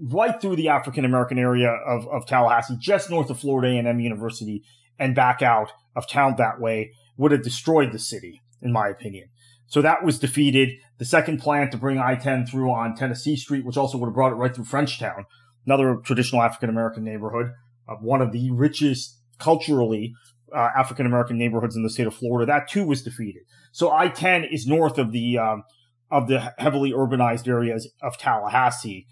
right 0.00 0.40
through 0.40 0.56
the 0.56 0.68
African 0.68 1.04
American 1.04 1.38
area 1.38 1.70
of, 1.70 2.06
of 2.08 2.26
Tallahassee, 2.26 2.76
just 2.78 3.10
north 3.10 3.30
of 3.30 3.38
Florida 3.38 3.68
A&M 3.68 4.00
University, 4.00 4.62
and 4.98 5.14
back 5.14 5.42
out 5.42 5.72
of 5.94 6.08
town 6.08 6.36
that 6.38 6.60
way. 6.60 6.92
Would 7.18 7.32
have 7.32 7.42
destroyed 7.42 7.92
the 7.92 7.98
city, 7.98 8.40
in 8.62 8.72
my 8.72 8.88
opinion. 8.88 9.28
So 9.66 9.82
that 9.82 10.02
was 10.02 10.18
defeated. 10.18 10.70
The 10.98 11.04
second 11.04 11.40
plan 11.40 11.70
to 11.70 11.76
bring 11.76 11.98
I-10 11.98 12.48
through 12.48 12.70
on 12.70 12.94
Tennessee 12.94 13.36
Street, 13.36 13.64
which 13.64 13.76
also 13.76 13.98
would 13.98 14.06
have 14.06 14.14
brought 14.14 14.32
it 14.32 14.36
right 14.36 14.54
through 14.54 14.64
Frenchtown, 14.64 15.24
another 15.66 15.96
traditional 15.96 16.42
African 16.42 16.70
American 16.70 17.04
neighborhood, 17.04 17.52
one 18.00 18.22
of 18.22 18.32
the 18.32 18.50
richest 18.50 19.18
culturally 19.38 20.14
uh, 20.54 20.68
African 20.76 21.06
American 21.06 21.38
neighborhoods 21.38 21.76
in 21.76 21.82
the 21.82 21.90
state 21.90 22.06
of 22.06 22.14
Florida. 22.14 22.50
That 22.50 22.68
too 22.68 22.86
was 22.86 23.02
defeated. 23.02 23.42
So 23.72 23.90
I-10 23.90 24.52
is 24.52 24.66
north 24.66 24.98
of 24.98 25.12
the 25.12 25.38
um, 25.38 25.64
of 26.10 26.28
the 26.28 26.52
heavily 26.58 26.92
urbanized 26.92 27.48
areas 27.48 27.90
of 28.02 28.18
Tallahassee. 28.18 29.06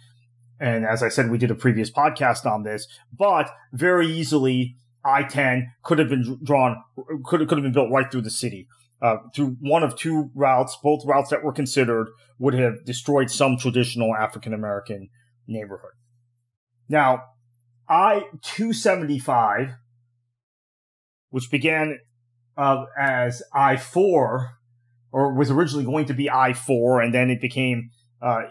And 0.61 0.85
as 0.85 1.03
I 1.03 1.09
said, 1.09 1.31
we 1.31 1.39
did 1.39 1.51
a 1.51 1.55
previous 1.55 1.91
podcast 1.91 2.45
on 2.45 2.63
this, 2.63 2.87
but 3.17 3.51
very 3.73 4.07
easily 4.07 4.77
I-10 5.05 5.63
could 5.83 5.99
have 5.99 6.11
been 6.11 6.39
drawn, 6.45 6.77
could 7.25 7.41
could 7.49 7.57
have 7.57 7.63
been 7.63 7.73
built 7.73 7.91
right 7.91 8.11
through 8.11 8.23
the 8.23 8.31
city. 8.31 8.69
Uh, 9.03 9.17
through 9.35 9.57
one 9.61 9.83
of 9.83 9.97
two 9.97 10.31
routes, 10.35 10.77
both 10.83 11.07
routes 11.07 11.31
that 11.31 11.43
were 11.43 11.55
considered 11.55 12.09
would 12.39 12.53
have 12.53 12.85
destroyed 12.85 13.31
some 13.31 13.57
traditional 13.57 14.15
African 14.15 14.53
American 14.53 15.09
neighborhood. 15.47 15.93
Now, 16.87 17.23
I 17.91 18.27
275, 18.43 19.73
which 21.31 21.51
began 21.51 21.99
uh, 22.57 22.85
as 22.99 23.43
I 23.53 23.77
4, 23.77 24.51
or 25.13 25.35
was 25.35 25.51
originally 25.51 25.85
going 25.85 26.07
to 26.07 26.15
be 26.15 26.31
I 26.31 26.53
4, 26.53 27.01
and 27.03 27.13
then 27.13 27.31
it 27.31 27.41
became 27.41 27.91
uh, 28.23 28.43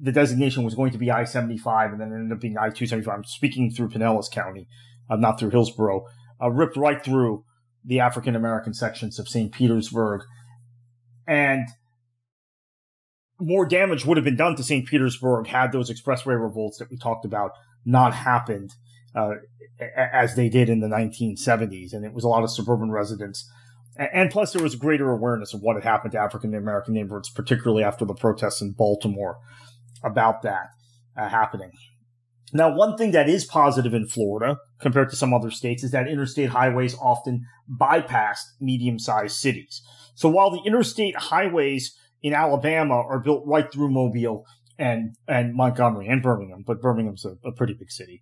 the 0.00 0.10
designation 0.10 0.64
was 0.64 0.74
going 0.74 0.90
to 0.90 0.98
be 0.98 1.12
I 1.12 1.24
75, 1.24 1.92
and 1.92 2.00
then 2.00 2.10
it 2.10 2.16
ended 2.16 2.32
up 2.32 2.40
being 2.40 2.58
I 2.58 2.70
275. 2.70 3.14
I'm 3.14 3.24
speaking 3.24 3.70
through 3.70 3.90
Pinellas 3.90 4.30
County, 4.30 4.66
uh, 5.08 5.16
not 5.16 5.38
through 5.38 5.50
Hillsborough. 5.50 6.04
Ripped 6.50 6.76
right 6.76 7.04
through 7.04 7.44
the 7.84 8.00
African 8.00 8.34
American 8.34 8.74
sections 8.74 9.20
of 9.20 9.28
St. 9.28 9.52
Petersburg. 9.52 10.22
And 11.26 11.68
more 13.40 13.66
damage 13.66 14.04
would 14.04 14.16
have 14.16 14.24
been 14.24 14.36
done 14.36 14.56
to 14.56 14.62
St. 14.62 14.86
Petersburg 14.86 15.46
had 15.46 15.72
those 15.72 15.90
expressway 15.90 16.40
revolts 16.40 16.78
that 16.78 16.90
we 16.90 16.96
talked 16.96 17.24
about 17.24 17.52
not 17.84 18.14
happened 18.14 18.74
uh, 19.14 19.34
as 19.96 20.36
they 20.36 20.48
did 20.48 20.68
in 20.68 20.80
the 20.80 20.88
1970s. 20.88 21.92
And 21.92 22.04
it 22.04 22.12
was 22.12 22.24
a 22.24 22.28
lot 22.28 22.44
of 22.44 22.50
suburban 22.50 22.90
residents. 22.90 23.50
And 23.96 24.30
plus, 24.30 24.52
there 24.52 24.62
was 24.62 24.74
greater 24.74 25.10
awareness 25.10 25.52
of 25.52 25.60
what 25.60 25.76
had 25.76 25.84
happened 25.84 26.12
to 26.12 26.18
African 26.18 26.54
American 26.54 26.94
neighborhoods, 26.94 27.28
particularly 27.28 27.84
after 27.84 28.04
the 28.04 28.14
protests 28.14 28.62
in 28.62 28.72
Baltimore 28.72 29.38
about 30.02 30.42
that 30.42 30.68
uh, 31.16 31.28
happening. 31.28 31.72
Now, 32.54 32.74
one 32.74 32.96
thing 32.96 33.12
that 33.12 33.28
is 33.28 33.44
positive 33.44 33.94
in 33.94 34.06
Florida 34.06 34.58
compared 34.78 35.10
to 35.10 35.16
some 35.16 35.32
other 35.32 35.50
states 35.50 35.82
is 35.82 35.90
that 35.92 36.08
interstate 36.08 36.50
highways 36.50 36.94
often 36.98 37.46
bypassed 37.70 38.44
medium 38.60 38.98
sized 38.98 39.36
cities. 39.36 39.82
So 40.14 40.28
while 40.28 40.50
the 40.50 40.62
interstate 40.66 41.16
highways 41.16 41.96
in 42.22 42.34
Alabama 42.34 42.94
are 42.94 43.20
built 43.20 43.44
right 43.46 43.70
through 43.72 43.90
Mobile 43.90 44.44
and 44.82 45.16
and 45.28 45.54
Montgomery 45.54 46.08
and 46.08 46.22
Birmingham, 46.22 46.64
but 46.66 46.82
Birmingham's 46.82 47.24
a, 47.24 47.36
a 47.46 47.52
pretty 47.52 47.74
big 47.74 47.90
city. 47.90 48.20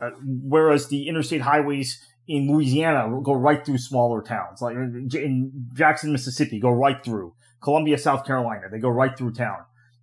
Uh, 0.00 0.10
whereas 0.24 0.88
the 0.88 1.06
interstate 1.08 1.42
highways 1.42 2.00
in 2.26 2.50
Louisiana 2.50 3.08
go 3.22 3.32
right 3.32 3.64
through 3.64 3.78
smaller 3.78 4.22
towns, 4.22 4.62
like 4.62 4.74
in 4.74 5.68
Jackson, 5.74 6.12
Mississippi, 6.12 6.58
go 6.60 6.70
right 6.70 7.04
through. 7.04 7.34
Columbia, 7.62 7.98
South 7.98 8.24
Carolina, 8.24 8.68
they 8.70 8.78
go 8.78 8.88
right 8.88 9.16
through 9.16 9.32
town. 9.32 9.58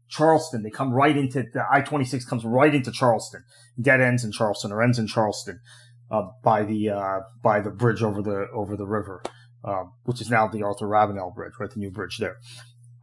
Charleston, 0.08 0.62
they 0.62 0.70
come 0.70 0.92
right 0.92 1.18
into 1.18 1.44
the 1.54 1.64
I-26 1.72 2.28
comes 2.28 2.46
right 2.46 2.76
into 2.76 2.92
Charleston. 2.92 3.44
Dead 3.82 4.02
ends 4.02 4.24
in 4.24 4.32
Charleston 4.32 4.72
or 4.72 4.84
ends 4.84 5.00
in 5.00 5.08
Charleston 5.08 5.60
uh, 6.12 6.24
by 6.44 6.64
the 6.64 6.90
uh, 6.90 7.20
by 7.42 7.62
the 7.62 7.72
bridge 7.72 8.04
over 8.04 8.22
the 8.22 8.48
over 8.54 8.78
the 8.78 8.86
river, 8.86 9.24
uh, 9.64 9.86
which 10.04 10.22
is 10.22 10.30
now 10.30 10.48
the 10.48 10.62
Arthur 10.62 10.88
Ravenel 10.88 11.32
Bridge, 11.32 11.54
right? 11.60 11.72
The 11.72 11.80
new 11.80 11.90
bridge 11.90 12.20
there 12.20 12.38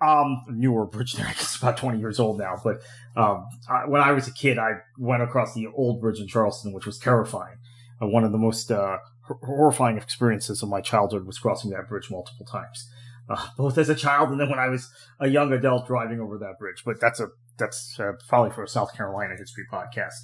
um, 0.03 0.45
newer 0.49 0.85
bridge 0.85 1.15
there. 1.15 1.27
I 1.27 1.33
guess 1.33 1.57
about 1.57 1.77
20 1.77 1.99
years 1.99 2.19
old 2.19 2.39
now. 2.39 2.57
But 2.63 2.83
um, 3.17 3.47
I, 3.69 3.87
when 3.87 4.01
I 4.01 4.13
was 4.13 4.27
a 4.27 4.33
kid, 4.33 4.59
I 4.59 4.73
went 4.99 5.23
across 5.23 5.55
the 5.55 5.69
old 5.69 6.01
bridge 6.01 6.19
in 6.19 6.27
Charleston, 6.27 6.73
which 6.73 6.87
was 6.87 6.99
terrifying. 6.99 7.59
Uh, 8.01 8.09
one 8.09 8.25
of 8.25 8.33
the 8.33 8.39
most 8.39 8.71
uh, 8.71 8.99
horrifying 9.43 9.97
experiences 9.97 10.63
of 10.63 10.69
my 10.69 10.81
childhood 10.81 11.27
was 11.27 11.39
crossing 11.39 11.71
that 11.71 11.89
bridge 11.89 12.11
multiple 12.11 12.45
times, 12.45 12.91
uh, 13.29 13.49
both 13.57 13.79
as 13.79 13.89
a 13.89 13.95
child 13.95 14.31
and 14.31 14.41
then 14.41 14.51
when 14.51 14.59
I 14.59 14.69
was 14.69 14.91
a 15.21 15.29
young 15.29 15.53
adult 15.53 15.87
driving 15.87 16.21
over 16.21 16.37
that 16.39 16.59
bridge. 16.59 16.83
But 16.85 17.01
that's 17.01 17.21
a 17.21 17.29
that's 17.59 17.99
uh, 18.01 18.13
probably 18.29 18.51
for 18.51 18.65
a 18.65 18.69
South 18.69 18.97
Carolina 18.97 19.37
history 19.37 19.65
podcast. 19.71 20.15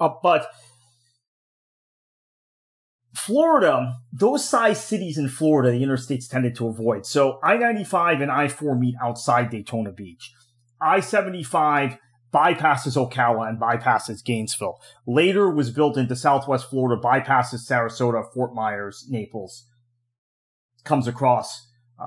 Uh, 0.00 0.08
but 0.22 0.50
Florida, 3.26 3.96
those 4.12 4.48
size 4.48 4.82
cities 4.82 5.18
in 5.18 5.28
Florida, 5.28 5.70
the 5.70 5.84
interstates 5.84 6.28
tended 6.28 6.56
to 6.56 6.66
avoid. 6.66 7.04
So 7.04 7.38
I-95 7.42 8.22
and 8.22 8.30
I-4 8.32 8.78
meet 8.78 8.94
outside 9.02 9.50
Daytona 9.50 9.92
Beach. 9.92 10.32
I-75 10.80 11.98
bypasses 12.32 12.96
Ocala 12.96 13.48
and 13.48 13.60
bypasses 13.60 14.24
Gainesville. 14.24 14.80
Later 15.06 15.50
was 15.50 15.70
built 15.70 15.98
into 15.98 16.16
Southwest 16.16 16.70
Florida, 16.70 17.00
bypasses 17.00 17.68
Sarasota, 17.68 18.24
Fort 18.32 18.54
Myers, 18.54 19.06
Naples, 19.10 19.66
comes 20.84 21.06
across 21.06 21.68
uh, 22.00 22.06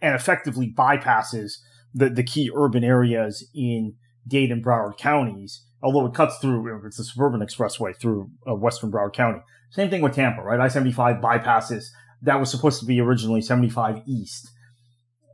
and 0.00 0.14
effectively 0.14 0.72
bypasses 0.72 1.54
the, 1.92 2.08
the 2.08 2.22
key 2.22 2.50
urban 2.54 2.84
areas 2.84 3.48
in 3.54 3.94
Dade 4.26 4.52
and 4.52 4.64
Broward 4.64 4.96
counties, 4.96 5.64
although 5.84 6.06
it 6.06 6.14
cuts 6.14 6.38
through, 6.38 6.86
it's 6.86 6.98
a 6.98 7.04
suburban 7.04 7.40
expressway 7.40 7.94
through 7.96 8.30
uh, 8.48 8.54
western 8.54 8.90
Broward 8.90 9.12
County. 9.12 9.40
Same 9.70 9.90
thing 9.90 10.02
with 10.02 10.14
Tampa, 10.14 10.42
right? 10.42 10.58
I 10.58 10.68
75 10.68 11.16
bypasses. 11.16 11.84
That 12.22 12.40
was 12.40 12.50
supposed 12.50 12.80
to 12.80 12.86
be 12.86 13.00
originally 13.00 13.42
75 13.42 14.02
East. 14.06 14.50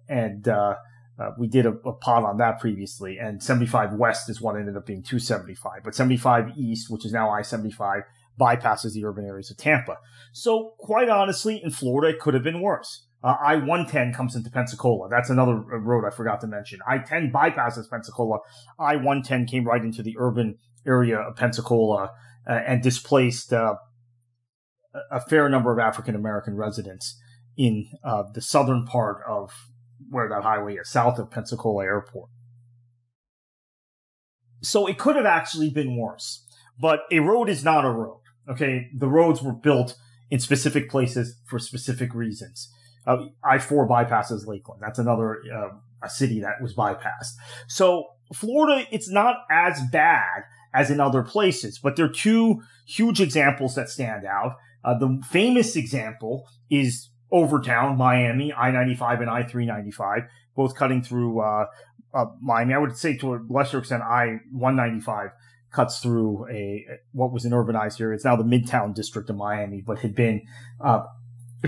And, 0.09 0.49
uh, 0.49 0.75
uh, 1.21 1.33
we 1.39 1.47
did 1.47 1.67
a, 1.67 1.73
a 1.85 1.93
pod 1.93 2.25
on 2.25 2.39
that 2.39 2.59
previously, 2.59 3.19
and 3.19 3.43
75 3.43 3.93
West 3.93 4.31
is 4.31 4.41
what 4.41 4.57
ended 4.57 4.75
up 4.75 4.87
being 4.87 5.03
275. 5.03 5.83
But 5.85 5.95
75 5.95 6.57
East, 6.57 6.91
which 6.91 7.05
is 7.05 7.13
now 7.13 7.31
I 7.31 7.43
75, 7.43 8.05
bypasses 8.41 8.95
the 8.95 9.05
urban 9.05 9.27
areas 9.27 9.51
of 9.51 9.59
Tampa. 9.59 9.99
So, 10.33 10.73
quite 10.79 11.11
honestly, 11.11 11.61
in 11.63 11.71
Florida, 11.71 12.17
it 12.17 12.21
could 12.21 12.33
have 12.33 12.43
been 12.43 12.63
worse. 12.63 13.07
Uh, 13.23 13.37
I 13.41 13.57
110 13.57 14.15
comes 14.15 14.35
into 14.35 14.51
Pensacola. 14.51 15.09
That's 15.11 15.31
another 15.31 15.55
road 15.55 16.07
I 16.07 16.11
forgot 16.11 16.41
to 16.41 16.47
mention. 16.47 16.81
I 16.87 16.99
10 16.99 17.31
bypasses 17.33 17.89
Pensacola. 17.91 18.39
I 18.79 18.97
110 18.97 19.47
came 19.47 19.65
right 19.65 19.83
into 19.83 20.03
the 20.03 20.17
urban 20.19 20.59
area 20.87 21.19
of 21.19 21.37
Pensacola 21.37 22.13
uh, 22.49 22.53
and 22.67 22.83
displaced 22.83 23.53
uh, 23.53 23.75
a 25.11 25.21
fair 25.21 25.49
number 25.49 25.73
of 25.73 25.79
African 25.79 26.15
American 26.15 26.57
residents 26.57 27.21
in 27.57 27.89
uh, 28.03 28.25
the 28.33 28.41
southern 28.41 28.87
part 28.87 29.23
of 29.29 29.53
where 30.09 30.29
that 30.29 30.43
highway 30.43 30.77
is, 30.77 30.89
south 30.89 31.19
of 31.19 31.31
Pensacola 31.31 31.85
Airport. 31.85 32.31
So 34.63 34.87
it 34.87 34.99
could 34.99 35.17
have 35.17 35.27
actually 35.27 35.71
been 35.71 35.97
worse. 35.97 36.47
But 36.79 37.01
a 37.11 37.21
road 37.21 37.49
is 37.49 37.63
not 37.63 37.85
a 37.85 37.91
road. 37.91 38.23
Okay. 38.49 38.89
The 38.97 39.09
roads 39.09 39.43
were 39.43 39.53
built 39.53 39.97
in 40.31 40.41
specific 40.41 40.89
places 40.89 41.39
for 41.47 41.59
specific 41.59 42.15
reasons. 42.15 42.73
Uh, 43.07 43.27
I-4 43.43 43.89
bypasses 43.89 44.47
Lakeland. 44.47 44.83
That's 44.83 44.99
another, 44.99 45.39
uh, 45.55 45.71
a 46.03 46.09
city 46.09 46.41
that 46.41 46.61
was 46.61 46.75
bypassed. 46.75 47.35
So 47.67 48.07
Florida, 48.35 48.87
it's 48.91 49.11
not 49.11 49.37
as 49.51 49.81
bad 49.91 50.45
as 50.73 50.91
in 50.91 51.01
other 51.01 51.23
places, 51.23 51.79
but 51.79 51.97
there 51.97 52.07
are 52.07 52.13
two 52.13 52.63
huge 52.87 53.21
examples 53.21 53.75
that 53.75 53.89
stand 53.89 54.25
out. 54.25 54.57
Uh, 54.85 54.99
the 54.99 55.21
famous 55.31 55.77
example 55.77 56.49
is 56.71 57.11
Overtown, 57.33 57.97
Miami, 57.97 58.53
I-95 58.53 59.21
and 59.21 59.31
I-395, 59.31 60.27
both 60.55 60.75
cutting 60.75 61.03
through, 61.03 61.41
uh, 61.41 61.67
uh, 62.13 62.27
Miami. 62.41 62.75
I 62.75 62.79
would 62.79 62.97
say 62.97 63.17
to 63.19 63.35
a 63.35 63.41
lesser 63.49 63.79
extent, 63.79 64.03
I-195 64.03 65.33
cuts 65.73 66.01
through 66.01 66.49
a 66.51 66.85
what 67.13 67.33
was 67.33 67.45
an 67.45 67.53
urbanized 67.53 68.01
area. 68.01 68.17
It's 68.17 68.25
now 68.25 68.37
the 68.37 68.45
Midtown 68.45 68.95
district 68.95 69.31
of 69.31 69.37
Miami, 69.37 69.81
but 69.81 70.01
had 70.01 70.15
been 70.15 70.43
uh, 70.81 71.05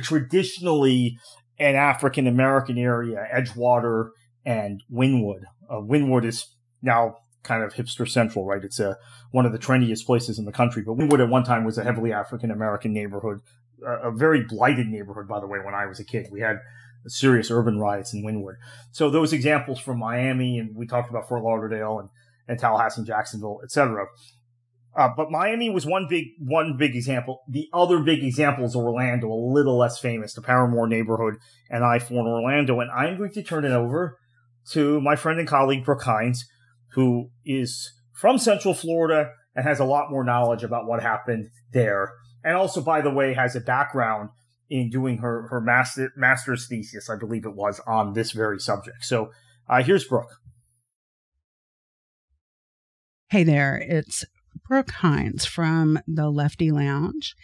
traditionally 0.01 1.19
an 1.59 1.75
African 1.75 2.27
American 2.27 2.79
area, 2.79 3.27
Edgewater 3.33 4.11
and 4.45 4.83
Wynwood. 4.93 5.43
Uh, 5.71 5.77
Wynwood 5.77 6.25
is 6.25 6.47
now 6.83 7.17
kind 7.43 7.63
of 7.63 7.75
hipster 7.75 8.09
central, 8.09 8.45
right? 8.45 8.65
It's 8.65 8.81
a 8.81 8.97
one 9.31 9.47
of 9.47 9.53
the 9.53 9.59
trendiest 9.59 10.07
places 10.07 10.39
in 10.39 10.45
the 10.45 10.53
country. 10.53 10.83
But 10.83 10.97
Wynwood 10.97 11.23
at 11.23 11.29
one 11.29 11.45
time 11.45 11.65
was 11.65 11.79
a 11.79 11.85
heavily 11.85 12.13
African 12.13 12.51
American 12.51 12.93
neighborhood, 12.93 13.41
a, 13.87 14.09
a 14.09 14.13
very 14.13 14.45
blighted 14.45 14.89
neighborhood, 14.89 15.29
by 15.29 15.41
the 15.41 15.47
way. 15.47 15.59
When 15.59 15.75
I 15.75 15.87
was 15.87 16.01
a 16.01 16.05
kid, 16.05 16.29
we 16.31 16.41
had 16.41 16.59
serious 17.07 17.51
urban 17.51 17.79
riots 17.79 18.13
in 18.13 18.25
Wynwood. 18.25 18.55
So 18.93 19.11
those 19.11 19.33
examples 19.33 19.81
from 19.81 19.99
Miami, 19.99 20.59
and 20.59 20.75
we 20.77 20.87
talked 20.87 21.11
about 21.11 21.29
Fort 21.29 21.43
Lauderdale 21.43 21.99
and 21.99 22.09
and 22.49 22.59
Tallahassee 22.59 23.01
and 23.01 23.07
Jacksonville, 23.07 23.61
etc. 23.63 24.07
Uh, 24.95 25.09
but 25.17 25.31
Miami 25.31 25.71
was 25.71 25.87
one 25.87 26.07
big 26.09 26.27
one 26.39 26.77
big 26.77 26.95
example. 26.95 27.43
The 27.49 27.69
other 27.73 28.01
big 28.01 28.23
example 28.23 28.65
is 28.65 28.77
Orlando, 28.77 29.29
a 29.29 29.53
little 29.53 29.79
less 29.79 29.99
famous, 29.99 30.35
the 30.35 30.43
Parramore 30.43 30.89
neighborhood 30.89 31.37
and 31.71 31.83
I 31.83 31.99
four 31.99 32.21
in 32.21 32.27
Orlando. 32.27 32.81
And 32.81 32.91
I'm 32.91 33.17
going 33.17 33.33
to 33.33 33.43
turn 33.43 33.65
it 33.65 33.73
over 33.73 34.19
to 34.73 35.01
my 35.01 35.17
friend 35.17 35.39
and 35.39 35.49
colleague 35.49 35.85
Brook 35.85 36.03
Hines, 36.03 36.45
who 36.93 37.31
is 37.45 37.91
from 38.13 38.37
Central 38.37 38.75
Florida 38.75 39.31
and 39.55 39.67
has 39.67 39.81
a 39.81 39.85
lot 39.85 40.11
more 40.11 40.25
knowledge 40.25 40.63
about 40.63 40.87
what 40.87 41.03
happened 41.03 41.49
there. 41.73 42.13
And 42.45 42.57
also, 42.57 42.83
by 42.83 43.01
the 43.01 43.11
way, 43.11 43.35
has 43.35 43.57
a 43.57 43.61
background 43.61 44.29
in 44.69 44.91
doing 44.91 45.19
her 45.19 45.49
her 45.49 45.61
master 45.61 46.11
master's 46.17 46.67
thesis, 46.69 47.09
I 47.09 47.17
believe 47.17 47.45
it 47.47 47.55
was, 47.55 47.81
on 47.87 48.13
this 48.13 48.33
very 48.33 48.59
subject. 48.59 49.05
So 49.05 49.31
uh, 49.69 49.83
here's 49.83 50.05
Brook. 50.05 50.29
Hey 53.31 53.45
there, 53.45 53.77
it's 53.77 54.25
Brook 54.73 54.93
Hines 54.93 55.45
from 55.45 55.99
the 56.07 56.31
Lefty 56.31 56.71
Lounge, 56.71 57.35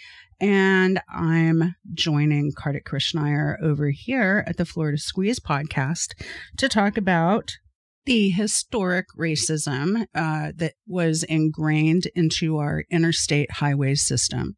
and 0.41 0.99
I'm 1.11 1.75
joining 1.93 2.53
Kartik 2.57 2.87
Krishnaiyer 2.87 3.63
over 3.63 3.91
here 3.91 4.45
at 4.47 4.57
the 4.57 4.65
Florida 4.65 4.97
Squeeze 4.97 5.39
podcast 5.39 6.15
to 6.57 6.71
talk 6.71 6.97
about 6.97 7.59
the 8.07 8.31
historic 8.31 9.09
racism 9.15 10.07
uh, 10.15 10.53
that 10.57 10.73
was 10.87 11.23
ingrained 11.23 12.07
into 12.15 12.57
our 12.57 12.85
interstate 12.91 13.51
highway 13.51 13.95
system. 13.95 14.57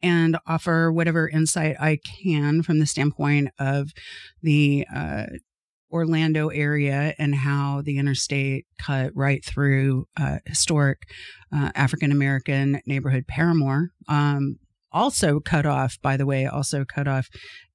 And 0.00 0.38
offer 0.46 0.92
whatever 0.92 1.28
insight 1.28 1.74
I 1.80 1.98
can 2.22 2.62
from 2.62 2.78
the 2.78 2.86
standpoint 2.86 3.48
of 3.58 3.90
the 4.40 4.86
uh, 4.94 5.26
Orlando 5.90 6.48
area 6.48 7.14
and 7.18 7.34
how 7.34 7.82
the 7.82 7.98
interstate 7.98 8.66
cut 8.80 9.12
right 9.14 9.44
through 9.44 10.06
uh, 10.20 10.38
historic 10.46 11.02
uh, 11.52 11.70
African 11.74 12.12
American 12.12 12.80
neighborhood 12.86 13.26
Parramore. 13.26 13.88
Um, 14.08 14.58
also 14.90 15.38
cut 15.40 15.66
off, 15.66 15.98
by 16.02 16.16
the 16.16 16.26
way, 16.26 16.46
also 16.46 16.84
cut 16.84 17.06
off 17.06 17.28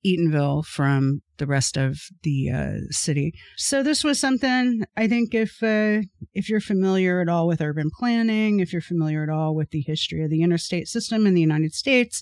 Eatonville 0.05 0.65
from 0.65 1.21
the 1.37 1.45
rest 1.45 1.77
of 1.77 1.99
the 2.23 2.49
uh, 2.51 2.77
city. 2.89 3.33
So 3.55 3.83
this 3.83 4.03
was 4.03 4.19
something 4.19 4.83
I 4.97 5.07
think 5.07 5.33
if 5.33 5.61
uh, 5.61 6.01
if 6.33 6.49
you're 6.49 6.59
familiar 6.59 7.21
at 7.21 7.29
all 7.29 7.47
with 7.47 7.61
urban 7.61 7.91
planning, 7.97 8.59
if 8.59 8.73
you're 8.73 8.81
familiar 8.81 9.23
at 9.23 9.29
all 9.29 9.55
with 9.55 9.69
the 9.71 9.81
history 9.81 10.23
of 10.23 10.29
the 10.29 10.41
interstate 10.41 10.87
system 10.87 11.25
in 11.25 11.33
the 11.33 11.41
United 11.41 11.73
States, 11.73 12.21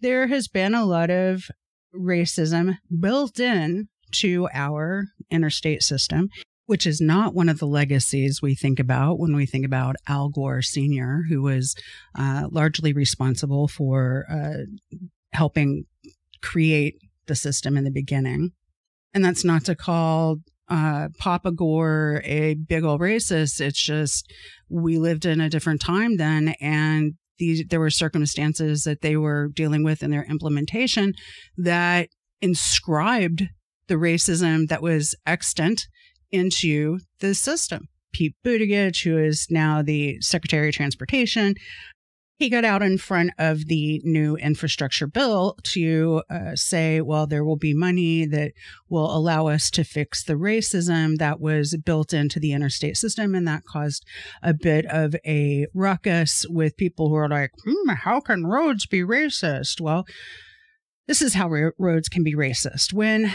there 0.00 0.26
has 0.26 0.48
been 0.48 0.74
a 0.74 0.84
lot 0.84 1.10
of 1.10 1.44
racism 1.94 2.78
built 3.00 3.40
in 3.40 3.88
to 4.12 4.48
our 4.52 5.06
interstate 5.30 5.82
system, 5.82 6.28
which 6.66 6.86
is 6.86 7.00
not 7.00 7.34
one 7.34 7.48
of 7.48 7.58
the 7.58 7.66
legacies 7.66 8.40
we 8.42 8.54
think 8.54 8.78
about 8.78 9.18
when 9.18 9.34
we 9.34 9.46
think 9.46 9.64
about 9.64 9.96
Al 10.06 10.28
Gore 10.28 10.62
Sr., 10.62 11.24
who 11.28 11.42
was 11.42 11.74
uh, 12.18 12.48
largely 12.50 12.92
responsible 12.92 13.68
for 13.68 14.26
uh, 14.30 14.64
helping 15.32 15.84
create 16.42 16.96
the 17.26 17.34
system 17.34 17.76
in 17.76 17.84
the 17.84 17.90
beginning. 17.90 18.50
And 19.14 19.24
that's 19.24 19.44
not 19.44 19.64
to 19.64 19.74
call 19.74 20.38
uh, 20.68 21.08
Papa 21.18 21.50
Gore 21.50 22.22
a 22.24 22.54
big 22.54 22.84
old 22.84 23.00
racist. 23.00 23.60
It's 23.60 23.82
just 23.82 24.32
we 24.68 24.98
lived 24.98 25.26
in 25.26 25.40
a 25.40 25.50
different 25.50 25.80
time 25.80 26.16
then, 26.16 26.54
and 26.60 27.14
these 27.38 27.64
there 27.68 27.80
were 27.80 27.90
circumstances 27.90 28.84
that 28.84 29.00
they 29.00 29.16
were 29.16 29.48
dealing 29.48 29.82
with 29.82 30.02
in 30.02 30.10
their 30.10 30.24
implementation 30.24 31.14
that 31.56 32.08
inscribed 32.40 33.48
the 33.90 33.96
racism 33.96 34.68
that 34.68 34.80
was 34.80 35.14
extant 35.26 35.88
into 36.30 37.00
the 37.18 37.34
system. 37.34 37.88
Pete 38.12 38.36
Buttigieg, 38.44 39.02
who 39.02 39.18
is 39.18 39.48
now 39.50 39.82
the 39.82 40.20
Secretary 40.20 40.68
of 40.68 40.74
Transportation, 40.74 41.54
he 42.38 42.48
got 42.48 42.64
out 42.64 42.82
in 42.82 42.96
front 42.96 43.32
of 43.36 43.66
the 43.66 44.00
new 44.02 44.34
infrastructure 44.36 45.06
bill 45.06 45.56
to 45.62 46.22
uh, 46.30 46.54
say, 46.54 47.02
well, 47.02 47.26
there 47.26 47.44
will 47.44 47.58
be 47.58 47.74
money 47.74 48.24
that 48.24 48.52
will 48.88 49.14
allow 49.14 49.48
us 49.48 49.70
to 49.72 49.84
fix 49.84 50.24
the 50.24 50.34
racism 50.34 51.18
that 51.18 51.38
was 51.38 51.76
built 51.84 52.14
into 52.14 52.40
the 52.40 52.52
interstate 52.52 52.96
system. 52.96 53.34
And 53.34 53.46
that 53.46 53.64
caused 53.70 54.06
a 54.42 54.54
bit 54.54 54.86
of 54.86 55.14
a 55.26 55.66
ruckus 55.74 56.46
with 56.48 56.78
people 56.78 57.10
who 57.10 57.16
are 57.16 57.28
like, 57.28 57.50
hmm, 57.62 57.90
how 57.90 58.20
can 58.20 58.46
roads 58.46 58.86
be 58.86 59.00
racist? 59.00 59.80
Well, 59.80 60.06
this 61.06 61.20
is 61.20 61.34
how 61.34 61.50
roads 61.76 62.08
can 62.08 62.22
be 62.22 62.34
racist. 62.34 62.94
When 62.94 63.34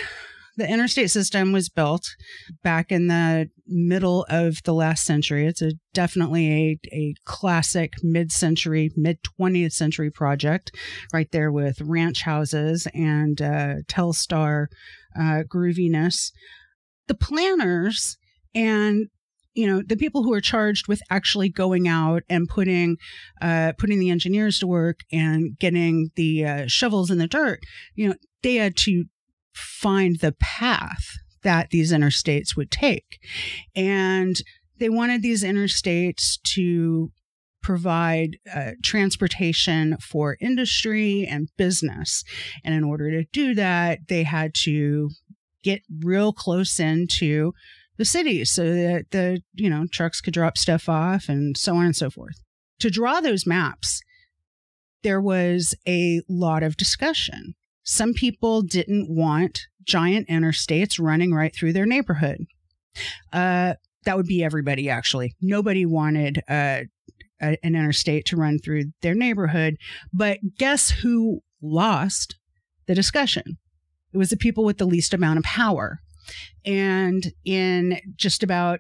the 0.58 0.70
interstate 0.70 1.12
system 1.12 1.52
was 1.52 1.70
built 1.70 2.16
back 2.64 2.92
in 2.92 3.08
the 3.08 3.50
middle 3.68 4.26
of 4.30 4.62
the 4.64 4.74
last 4.74 5.06
century. 5.06 5.48
It's 5.48 5.62
a 5.62 5.74
definitely 5.94 6.80
a, 6.92 6.96
a 6.96 7.14
classic 7.26 7.94
mid-century, 8.04 8.92
mid 8.96 9.20
20th 9.40 9.74
century 9.74 10.10
project, 10.10 10.76
right 11.14 11.30
there 11.32 11.52
with 11.52 11.82
ranch 11.82 12.22
houses 12.24 12.88
and 12.94 13.42
uh, 13.42 13.76
Telstar 13.88 14.68
uh, 15.20 15.44
grooviness. 15.48 16.32
The 17.08 17.16
planners 17.16 18.18
and 18.54 19.08
you 19.54 19.68
know 19.68 19.82
the 19.82 19.96
people 19.96 20.24
who 20.24 20.34
are 20.34 20.42
charged 20.42 20.88
with 20.88 21.02
actually 21.10 21.50
going 21.50 21.88
out 21.88 22.24
and 22.30 22.48
putting 22.48 22.98
uh, 23.42 23.74
putting 23.78 24.00
the 24.00 24.10
engineers 24.10 24.60
to 24.60 24.68
work 24.68 25.00
and 25.12 25.58
getting 25.60 26.10
the 26.16 26.46
uh, 26.46 26.64
shovels 26.68 27.10
in 27.10 27.18
the 27.18 27.28
dirt 27.28 27.60
you 27.96 28.08
know 28.08 28.16
they 28.44 28.56
had 28.56 28.76
to 28.76 29.06
find 29.56 30.20
the 30.20 30.34
path 30.34 31.18
that 31.44 31.70
these 31.70 31.92
interstates 31.92 32.56
would 32.56 32.72
take. 32.72 33.20
And 33.76 34.36
they 34.80 34.90
wanted 34.90 35.22
these 35.22 35.44
interstates 35.44 36.38
to 36.54 37.12
provide 37.62 38.38
uh, 38.54 38.72
transportation 38.84 39.98
for 39.98 40.38
industry 40.40 41.26
and 41.26 41.50
business. 41.58 42.24
And 42.64 42.76
in 42.76 42.84
order 42.84 43.10
to 43.12 43.26
do 43.32 43.56
that, 43.56 44.00
they 44.08 44.24
had 44.24 44.54
to 44.66 45.10
get 45.64 45.82
real 46.04 46.32
close 46.32 46.80
into 46.80 47.54
the 47.98 48.06
cities 48.06 48.52
so 48.52 48.64
that 48.64 49.06
the, 49.12 49.42
you 49.54 49.70
know, 49.70 49.86
trucks 49.92 50.22
could 50.22 50.34
drop 50.34 50.58
stuff 50.58 50.88
off 50.90 51.28
and 51.28 51.58
so 51.58 51.76
on 51.76 51.86
and 51.86 51.96
so 51.96 52.10
forth. 52.10 52.36
To 52.82 52.90
draw 52.90 53.20
those 53.20 53.48
maps, 53.48 54.02
there 55.02 55.22
was 55.22 55.74
a 55.88 56.22
lot 56.30 56.62
of 56.62 56.78
discussion. 56.78 57.56
Some 57.86 58.14
people 58.14 58.62
didn't 58.62 59.08
want 59.10 59.62
giant 59.86 60.28
interstates 60.28 61.00
running 61.00 61.34
right 61.34 61.56
through 61.56 61.74
their 61.74 61.86
neighborhood. 61.86 62.46
Uh, 63.32 63.76
that 64.04 64.18
would 64.18 64.26
be 64.26 64.44
everybody, 64.44 64.90
actually. 64.90 65.36
Nobody 65.42 65.86
wanted 65.86 66.40
uh, 66.50 66.82
a, 67.42 67.58
an 67.64 67.76
interstate 67.76 68.26
to 68.28 68.38
run 68.38 68.60
through 68.60 68.86
their 69.02 69.16
neighborhood. 69.16 69.78
But 70.12 70.40
guess 70.58 70.90
who 70.90 71.42
lost 71.62 72.36
the 72.88 72.96
discussion? 72.96 73.58
it 74.16 74.18
was 74.18 74.30
the 74.30 74.38
people 74.38 74.64
with 74.64 74.78
the 74.78 74.86
least 74.86 75.14
amount 75.14 75.38
of 75.38 75.44
power. 75.44 76.00
And 76.66 77.34
in 77.44 78.00
just 78.16 78.44
about 78.44 78.80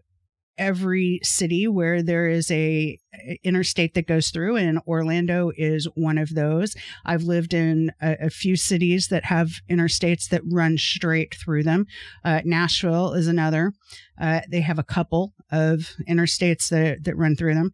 every 0.57 1.19
city 1.23 1.67
where 1.67 2.01
there 2.01 2.27
is 2.27 2.49
a 2.51 2.97
interstate 3.43 3.93
that 3.93 4.07
goes 4.07 4.29
through 4.29 4.57
and 4.57 4.79
orlando 4.87 5.51
is 5.55 5.87
one 5.95 6.17
of 6.17 6.33
those. 6.33 6.75
I've 7.05 7.23
lived 7.23 7.53
in 7.53 7.91
a, 8.01 8.25
a 8.25 8.29
few 8.29 8.55
cities 8.55 9.07
that 9.07 9.25
have 9.25 9.51
interstates 9.69 10.29
that 10.29 10.41
run 10.45 10.77
straight 10.77 11.35
through 11.35 11.63
them. 11.63 11.85
Uh, 12.23 12.41
nashville 12.43 13.13
is 13.13 13.27
another. 13.27 13.73
Uh, 14.19 14.41
they 14.49 14.61
have 14.61 14.79
a 14.79 14.83
couple 14.83 15.33
of 15.51 15.91
interstates 16.09 16.69
that, 16.69 17.03
that 17.03 17.17
run 17.17 17.35
through 17.35 17.55
them. 17.55 17.71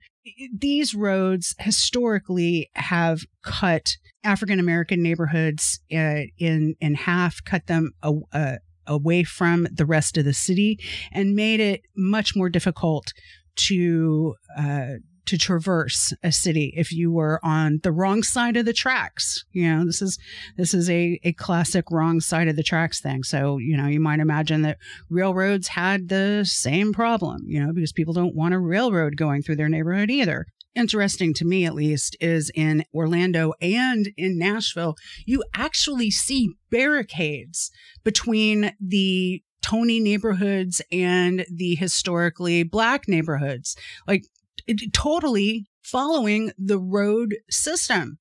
These 0.55 0.93
roads 0.93 1.55
historically 1.59 2.69
have 2.73 3.21
cut 3.43 3.97
African 4.23 4.59
American 4.59 5.01
neighborhoods 5.01 5.79
uh, 5.91 6.21
in 6.37 6.75
in 6.79 6.93
half, 6.93 7.43
cut 7.43 7.65
them 7.65 7.91
a, 8.03 8.13
a, 8.33 8.57
away 8.87 9.23
from 9.23 9.67
the 9.71 9.85
rest 9.85 10.17
of 10.17 10.25
the 10.25 10.33
city 10.33 10.79
and 11.11 11.35
made 11.35 11.59
it 11.59 11.81
much 11.95 12.35
more 12.35 12.49
difficult 12.49 13.13
to 13.55 14.35
uh, 14.57 14.93
to 15.25 15.37
traverse 15.37 16.13
a 16.23 16.31
city 16.31 16.73
if 16.75 16.91
you 16.91 17.11
were 17.11 17.39
on 17.43 17.79
the 17.83 17.91
wrong 17.91 18.23
side 18.23 18.57
of 18.57 18.65
the 18.65 18.73
tracks. 18.73 19.45
You 19.51 19.73
know, 19.73 19.85
this 19.85 20.01
is 20.01 20.17
this 20.57 20.73
is 20.73 20.89
a, 20.89 21.19
a 21.23 21.33
classic 21.33 21.85
wrong 21.91 22.19
side 22.19 22.47
of 22.47 22.55
the 22.55 22.63
tracks 22.63 22.99
thing. 22.99 23.23
So, 23.23 23.57
you 23.57 23.77
know, 23.77 23.87
you 23.87 23.99
might 23.99 24.19
imagine 24.19 24.63
that 24.63 24.77
railroads 25.09 25.69
had 25.69 26.09
the 26.09 26.43
same 26.45 26.91
problem, 26.91 27.43
you 27.45 27.63
know, 27.63 27.71
because 27.73 27.91
people 27.91 28.13
don't 28.13 28.35
want 28.35 28.53
a 28.53 28.59
railroad 28.59 29.15
going 29.15 29.41
through 29.41 29.57
their 29.57 29.69
neighborhood 29.69 30.09
either 30.09 30.47
interesting 30.75 31.33
to 31.35 31.45
me 31.45 31.65
at 31.65 31.75
least 31.75 32.15
is 32.19 32.51
in 32.55 32.83
Orlando 32.93 33.53
and 33.61 34.09
in 34.17 34.37
Nashville, 34.37 34.95
you 35.25 35.43
actually 35.53 36.11
see 36.11 36.49
barricades 36.69 37.71
between 38.03 38.73
the 38.79 39.41
Tony 39.61 39.99
neighborhoods 39.99 40.81
and 40.91 41.45
the 41.53 41.75
historically 41.75 42.63
black 42.63 43.07
neighborhoods. 43.07 43.75
Like 44.07 44.25
it, 44.67 44.93
totally 44.93 45.65
following 45.83 46.51
the 46.57 46.79
road 46.79 47.35
system. 47.49 48.17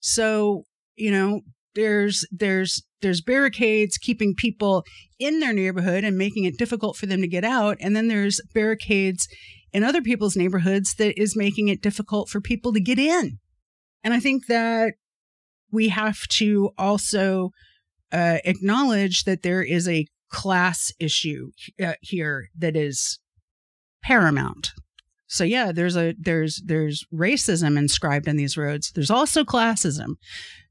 So, 0.00 0.64
you 0.96 1.10
know, 1.10 1.42
there's 1.74 2.26
there's 2.30 2.82
there's 3.02 3.20
barricades 3.20 3.98
keeping 3.98 4.34
people 4.34 4.84
in 5.18 5.40
their 5.40 5.52
neighborhood 5.52 6.02
and 6.02 6.18
making 6.18 6.44
it 6.44 6.58
difficult 6.58 6.96
for 6.96 7.06
them 7.06 7.20
to 7.20 7.28
get 7.28 7.44
out 7.44 7.76
and 7.80 7.94
then 7.94 8.08
there's 8.08 8.40
barricades 8.52 9.28
in 9.72 9.84
other 9.84 10.02
people's 10.02 10.36
neighborhoods 10.36 10.94
that 10.94 11.20
is 11.20 11.36
making 11.36 11.68
it 11.68 11.82
difficult 11.82 12.28
for 12.28 12.40
people 12.40 12.72
to 12.72 12.80
get 12.80 12.98
in. 12.98 13.38
And 14.02 14.14
I 14.14 14.20
think 14.20 14.46
that 14.46 14.94
we 15.70 15.88
have 15.88 16.26
to 16.28 16.70
also 16.78 17.50
uh, 18.12 18.38
acknowledge 18.44 19.24
that 19.24 19.42
there 19.42 19.62
is 19.62 19.88
a 19.88 20.06
class 20.30 20.92
issue 20.98 21.50
uh, 21.82 21.94
here 22.00 22.50
that 22.56 22.76
is 22.76 23.18
paramount. 24.02 24.72
So 25.26 25.44
yeah, 25.44 25.72
there's 25.72 25.96
a 25.96 26.14
there's 26.18 26.62
there's 26.64 27.04
racism 27.12 27.76
inscribed 27.76 28.28
in 28.28 28.36
these 28.36 28.56
roads. 28.56 28.90
There's 28.92 29.10
also 29.10 29.44
classism 29.44 30.16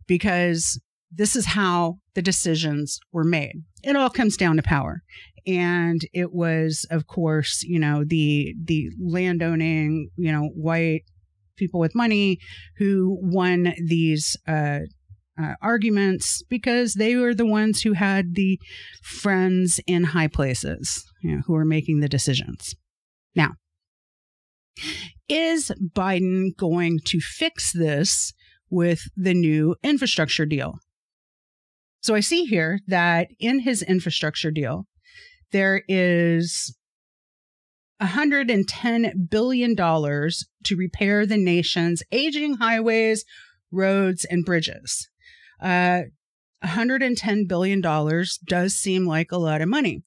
because 0.08 0.82
this 1.12 1.36
is 1.36 1.46
how 1.46 2.00
the 2.16 2.22
decisions 2.22 3.00
were 3.12 3.24
made. 3.24 3.64
It 3.84 3.96
all 3.96 4.10
comes 4.10 4.36
down 4.36 4.56
to 4.58 4.64
power 4.64 5.04
and 5.48 6.02
it 6.14 6.34
was 6.34 6.86
of 6.92 7.08
course 7.08 7.64
you 7.64 7.80
know 7.80 8.04
the 8.04 8.54
the 8.64 8.90
landowning 9.00 10.10
you 10.18 10.32
know 10.32 10.50
white 10.54 11.04
people 11.56 11.80
with 11.80 11.96
money 11.96 12.38
who 12.78 13.18
won 13.20 13.74
these 13.84 14.38
uh, 14.48 14.80
uh, 15.42 15.54
arguments 15.62 16.44
because 16.50 16.94
they 16.94 17.16
were 17.16 17.34
the 17.34 17.48
ones 17.48 17.82
who 17.82 17.94
had 17.94 18.36
the 18.36 18.60
friends 19.02 19.80
in 19.88 20.04
high 20.04 20.28
places 20.28 21.04
you 21.24 21.36
know, 21.36 21.42
who 21.48 21.54
were 21.54 21.66
making 21.66 22.00
the 22.00 22.10
decisions. 22.10 22.76
Now 23.36 23.54
is 25.30 25.72
biden 25.96 26.56
going 26.56 27.00
to 27.06 27.20
fix 27.20 27.74
this 27.74 28.34
with 28.70 29.02
the 29.16 29.34
new 29.34 29.76
infrastructure 29.84 30.46
deal? 30.46 30.76
So 32.02 32.16
I 32.16 32.20
see 32.20 32.46
here 32.46 32.80
that 32.88 33.28
in 33.40 33.60
his 33.60 33.82
infrastructure 33.82 34.52
deal, 34.52 34.86
there 35.52 35.84
is 35.88 36.76
$110 38.02 39.30
billion 39.30 39.76
to 39.76 40.76
repair 40.76 41.26
the 41.26 41.38
nation's 41.38 42.04
aging 42.12 42.56
highways, 42.56 43.26
roads, 43.72 44.26
and 44.26 44.46
bridges. 44.46 45.10
Uh, 45.62 46.02
$110 46.64 47.48
billion 47.48 47.82
does 48.46 48.74
seem 48.74 49.06
like 49.06 49.32
a 49.32 49.38
lot 49.38 49.62
of 49.62 49.70
money. 49.70 50.04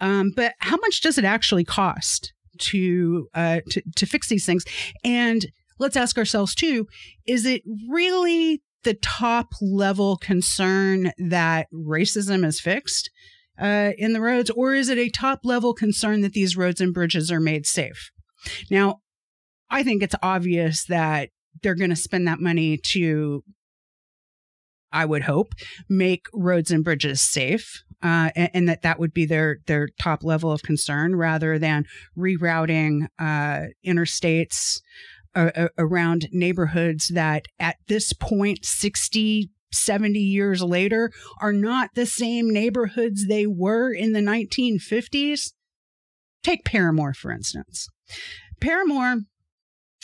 Um, 0.00 0.32
but 0.34 0.54
how 0.58 0.76
much 0.76 1.00
does 1.00 1.18
it 1.18 1.24
actually 1.24 1.64
cost 1.64 2.32
to, 2.58 3.28
uh, 3.34 3.60
to, 3.70 3.82
to 3.96 4.06
fix 4.06 4.28
these 4.28 4.44
things? 4.44 4.64
And 5.04 5.46
let's 5.78 5.96
ask 5.96 6.18
ourselves 6.18 6.54
too, 6.54 6.86
is 7.26 7.46
it 7.46 7.62
really 7.88 8.62
the 8.84 8.94
top 8.94 9.52
level 9.60 10.16
concern 10.16 11.12
that 11.18 11.68
racism 11.72 12.44
is 12.44 12.60
fixed? 12.60 13.10
Uh, 13.60 13.92
in 13.98 14.12
the 14.12 14.20
roads, 14.20 14.50
or 14.50 14.74
is 14.74 14.88
it 14.88 14.98
a 14.98 15.08
top 15.08 15.40
level 15.44 15.74
concern 15.74 16.20
that 16.22 16.32
these 16.32 16.56
roads 16.56 16.80
and 16.80 16.94
bridges 16.94 17.30
are 17.30 17.40
made 17.40 17.66
safe? 17.66 18.10
Now, 18.70 19.00
I 19.70 19.82
think 19.82 20.02
it's 20.02 20.14
obvious 20.22 20.84
that 20.86 21.30
they're 21.62 21.74
going 21.74 21.90
to 21.90 21.96
spend 21.96 22.26
that 22.28 22.40
money 22.40 22.78
to, 22.92 23.42
I 24.90 25.04
would 25.04 25.22
hope, 25.22 25.54
make 25.88 26.26
roads 26.32 26.70
and 26.70 26.84
bridges 26.84 27.20
safe. 27.20 27.82
Uh, 28.02 28.30
and, 28.34 28.50
and, 28.52 28.68
that 28.68 28.82
that 28.82 28.98
would 28.98 29.14
be 29.14 29.24
their 29.24 29.58
their 29.68 29.88
top 30.00 30.24
level 30.24 30.50
of 30.50 30.62
concern 30.62 31.14
rather 31.14 31.56
than 31.56 31.84
rerouting 32.18 33.06
uh, 33.20 33.66
interstates 33.86 34.80
uh, 35.36 35.68
around 35.78 36.28
neighborhoods 36.32 37.12
that 37.14 37.46
at 37.60 37.76
this 37.86 38.12
point 38.12 38.64
60 38.64 39.50
70 39.72 40.18
years 40.18 40.62
later 40.62 41.10
are 41.40 41.52
not 41.52 41.90
the 41.94 42.06
same 42.06 42.50
neighborhoods 42.50 43.26
they 43.26 43.46
were 43.46 43.92
in 43.92 44.12
the 44.12 44.20
1950s. 44.20 45.52
Take 46.42 46.64
Parramore, 46.64 47.14
for 47.14 47.30
instance. 47.30 47.88
Parramore, 48.60 49.20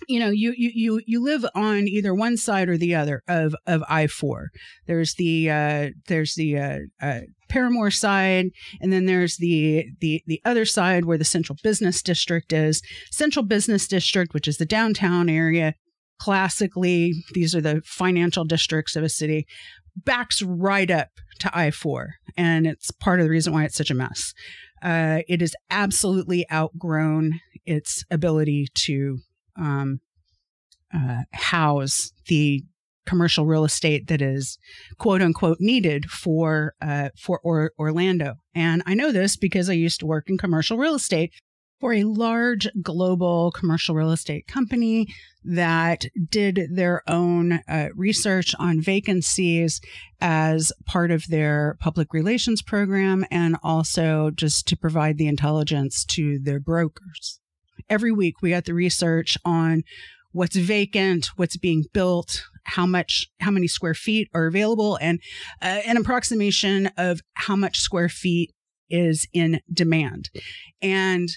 you 0.08 0.20
know, 0.20 0.30
you, 0.30 0.54
you, 0.56 0.70
you, 0.74 1.00
you 1.06 1.22
live 1.22 1.44
on 1.54 1.88
either 1.88 2.14
one 2.14 2.36
side 2.36 2.68
or 2.68 2.76
the 2.76 2.94
other 2.94 3.22
of, 3.28 3.54
of 3.66 3.82
I-4. 3.88 4.46
There's 4.86 5.14
the, 5.14 5.50
uh, 5.50 5.88
there's 6.06 6.34
the, 6.34 6.58
uh, 6.58 6.78
uh, 7.00 7.20
Parramore 7.48 7.90
side, 7.90 8.50
and 8.80 8.92
then 8.92 9.06
there's 9.06 9.38
the 9.38 9.86
the 10.00 10.22
the 10.26 10.40
other 10.44 10.64
side 10.64 11.06
where 11.06 11.18
the 11.18 11.24
Central 11.24 11.56
Business 11.62 12.02
District 12.02 12.52
is. 12.52 12.82
Central 13.10 13.44
Business 13.44 13.88
District, 13.88 14.34
which 14.34 14.46
is 14.46 14.58
the 14.58 14.66
downtown 14.66 15.28
area, 15.28 15.74
classically, 16.18 17.24
these 17.32 17.54
are 17.54 17.60
the 17.60 17.82
financial 17.84 18.44
districts 18.44 18.96
of 18.96 19.04
a 19.04 19.08
city, 19.08 19.46
backs 19.96 20.42
right 20.42 20.90
up 20.90 21.08
to 21.40 21.56
I 21.56 21.70
4. 21.70 22.14
And 22.36 22.66
it's 22.66 22.90
part 22.90 23.20
of 23.20 23.24
the 23.24 23.30
reason 23.30 23.52
why 23.52 23.64
it's 23.64 23.76
such 23.76 23.90
a 23.90 23.94
mess. 23.94 24.32
Uh, 24.82 25.20
it 25.28 25.40
has 25.40 25.54
absolutely 25.70 26.44
outgrown 26.52 27.40
its 27.66 28.04
ability 28.10 28.68
to 28.74 29.18
um, 29.58 30.00
uh, 30.94 31.22
house 31.32 32.12
the 32.28 32.62
commercial 33.06 33.46
real 33.46 33.64
estate 33.64 34.06
that 34.08 34.20
is 34.20 34.58
quote 34.98 35.22
unquote 35.22 35.56
needed 35.60 36.10
for 36.10 36.74
uh, 36.80 37.08
for 37.16 37.40
or- 37.42 37.72
Orlando. 37.78 38.34
And 38.54 38.82
I 38.86 38.94
know 38.94 39.12
this 39.12 39.36
because 39.36 39.70
I 39.70 39.74
used 39.74 40.00
to 40.00 40.06
work 40.06 40.28
in 40.28 40.36
commercial 40.36 40.76
real 40.76 40.94
estate 40.94 41.32
for 41.80 41.92
a 41.92 42.04
large 42.04 42.68
global 42.82 43.50
commercial 43.52 43.94
real 43.94 44.10
estate 44.10 44.46
company 44.46 45.06
that 45.44 46.06
did 46.28 46.68
their 46.70 47.02
own 47.08 47.60
uh, 47.68 47.88
research 47.94 48.54
on 48.58 48.80
vacancies 48.80 49.80
as 50.20 50.72
part 50.84 51.10
of 51.10 51.26
their 51.28 51.76
public 51.80 52.12
relations 52.12 52.62
program 52.62 53.24
and 53.30 53.56
also 53.62 54.30
just 54.30 54.66
to 54.66 54.76
provide 54.76 55.16
the 55.18 55.28
intelligence 55.28 56.04
to 56.04 56.38
their 56.38 56.60
brokers. 56.60 57.40
Every 57.88 58.12
week 58.12 58.42
we 58.42 58.50
got 58.50 58.64
the 58.64 58.74
research 58.74 59.38
on 59.44 59.84
what's 60.32 60.56
vacant, 60.56 61.30
what's 61.36 61.56
being 61.56 61.84
built, 61.92 62.42
how 62.64 62.84
much, 62.84 63.28
how 63.40 63.50
many 63.50 63.66
square 63.66 63.94
feet 63.94 64.28
are 64.34 64.46
available, 64.46 64.98
and 65.00 65.20
uh, 65.62 65.80
an 65.86 65.96
approximation 65.96 66.90
of 66.98 67.20
how 67.34 67.56
much 67.56 67.78
square 67.78 68.08
feet 68.08 68.52
is 68.90 69.26
in 69.32 69.60
demand. 69.72 70.28
And 70.82 71.28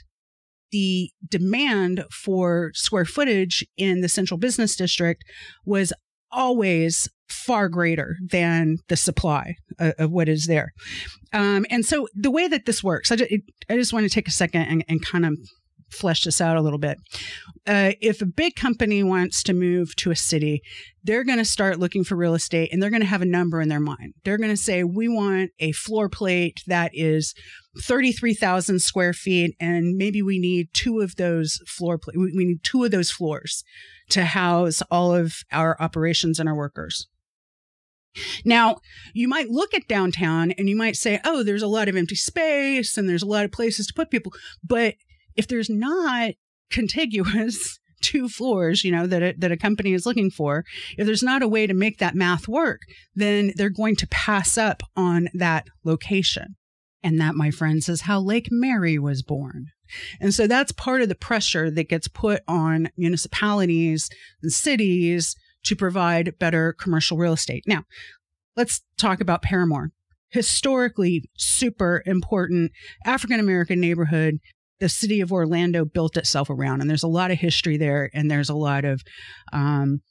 the 0.72 1.12
demand 1.28 2.06
for 2.12 2.72
square 2.74 3.06
footage 3.06 3.66
in 3.78 4.02
the 4.02 4.10
central 4.10 4.38
business 4.38 4.76
district 4.76 5.24
was 5.66 5.94
always 6.32 7.10
far 7.30 7.70
greater 7.70 8.16
than 8.30 8.78
the 8.88 8.98
supply 8.98 9.56
of, 9.80 9.94
of 9.98 10.12
what 10.12 10.30
is 10.30 10.48
there. 10.48 10.72
Um, 11.34 11.66
and 11.70 11.86
so 11.86 12.08
the 12.14 12.32
way 12.32 12.48
that 12.48 12.66
this 12.66 12.84
works, 12.84 13.12
I 13.12 13.16
just, 13.16 13.32
I 13.70 13.76
just 13.76 13.94
want 13.94 14.06
to 14.06 14.10
take 14.10 14.28
a 14.28 14.32
second 14.32 14.64
and, 14.64 14.86
and 14.88 15.06
kind 15.06 15.26
of 15.26 15.38
flesh 15.92 16.24
this 16.24 16.42
out 16.42 16.58
a 16.58 16.62
little 16.62 16.80
bit. 16.80 16.98
Uh, 17.68 17.92
if 18.02 18.22
a 18.22 18.26
big 18.26 18.56
company 18.56 19.04
wants 19.04 19.44
to 19.44 19.54
move 19.54 19.96
to 19.98 20.12
a 20.12 20.16
city, 20.16 20.62
they're 21.04 21.24
going 21.24 21.38
to 21.38 21.46
start 21.46 21.80
looking 21.80 22.04
for 22.04 22.16
real 22.16 22.34
estate 22.34 22.70
and 22.72 22.82
they're 22.82 22.90
going 22.90 23.02
to 23.02 23.08
have 23.08 23.22
a 23.22 23.26
number 23.26 23.62
in 23.62 23.70
their 23.70 23.80
mind. 23.80 24.14
They're 24.24 24.38
going 24.38 24.52
to 24.52 24.58
say, 24.58 24.84
we 24.84 25.08
want 25.08 25.52
a 25.60 25.72
floor 25.74 26.10
plate 26.10 26.62
that 26.68 26.92
is 26.94 27.34
33,000 27.80 28.80
square 28.80 29.14
feet, 29.14 29.56
and 29.60 29.96
maybe 29.96 30.22
we 30.22 30.40
need 30.40 30.70
two 30.74 31.00
of 31.00 31.16
those 31.16 31.60
floor 31.68 31.98
plate. 31.98 32.18
We 32.18 32.32
need 32.34 32.64
two 32.64 32.84
of 32.84 32.92
those 32.92 33.12
floors 33.12 33.64
to 34.10 34.26
house 34.26 34.82
all 34.92 35.16
of 35.16 35.36
our 35.52 35.78
operations 35.80 36.40
and 36.40 36.50
our 36.50 36.56
workers. 36.56 37.08
Now, 38.44 38.78
you 39.14 39.28
might 39.28 39.50
look 39.50 39.74
at 39.74 39.88
downtown 39.88 40.52
and 40.52 40.68
you 40.68 40.76
might 40.76 40.96
say, 40.96 41.20
oh, 41.24 41.44
there's 41.44 41.62
a 41.62 41.68
lot 41.68 41.88
of 41.88 41.96
empty 41.96 42.16
space 42.16 42.98
and 42.98 43.08
there's 43.08 43.24
a 43.24 43.28
lot 43.28 43.46
of 43.46 43.52
places 43.52 43.88
to 43.88 43.94
put 43.94 44.12
people. 44.12 44.34
But 44.64 44.96
if 45.36 45.48
there's 45.48 45.70
not 45.70 46.34
contiguous 46.70 47.80
two 48.02 48.28
floors, 48.28 48.84
you 48.84 48.92
know, 48.92 49.08
that 49.08 49.22
a, 49.22 49.34
that 49.38 49.52
a 49.52 49.58
company 49.58 49.94
is 49.94 50.06
looking 50.06 50.30
for, 50.30 50.66
if 50.98 51.06
there's 51.06 51.24
not 51.24 51.44
a 51.44 51.48
way 51.48 51.68
to 51.68 51.74
make 51.74 52.00
that 52.00 52.16
math 52.16 52.48
work, 52.48 52.82
then 53.16 53.54
they're 53.56 53.70
going 53.70 53.96
to 53.98 54.08
pass 54.08 54.58
up 54.58 54.84
on 54.96 55.30
that 55.34 55.68
location. 55.86 56.56
And 57.04 57.20
that, 57.20 57.36
my 57.36 57.52
friends, 57.52 57.90
is 57.90 58.02
how 58.02 58.20
Lake 58.20 58.50
Mary 58.52 58.98
was 59.00 59.24
born. 59.24 59.68
And 60.20 60.34
so 60.34 60.48
that's 60.48 60.72
part 60.72 61.02
of 61.02 61.10
the 61.10 61.16
pressure 61.16 61.70
that 61.72 61.90
gets 61.90 62.08
put 62.08 62.42
on 62.48 62.90
municipalities 62.96 64.10
and 64.42 64.52
cities 64.52 65.36
to 65.64 65.76
provide 65.76 66.38
better 66.40 66.74
commercial 66.74 67.18
real 67.18 67.34
estate. 67.34 67.64
Now, 67.68 67.84
let's 68.56 68.82
talk 68.98 69.20
about 69.22 69.44
Parramore. 69.44 69.92
Historically, 70.30 71.30
super 71.38 72.02
important 72.06 72.72
African 73.06 73.40
American 73.40 73.82
neighborhood 73.82 74.40
the 74.82 74.90
city 74.90 75.22
of 75.22 75.32
Orlando 75.32 75.86
built 75.86 76.18
itself 76.18 76.50
around. 76.50 76.82
And 76.82 76.90
there's 76.90 77.04
a 77.04 77.08
lot 77.08 77.32
of 77.32 77.38
history 77.38 77.78
there, 77.78 78.10
and 78.14 78.30
there's 78.30 78.50
a 78.50 78.56
lot 78.56 78.84
of 78.84 79.02
um, 79.54 80.02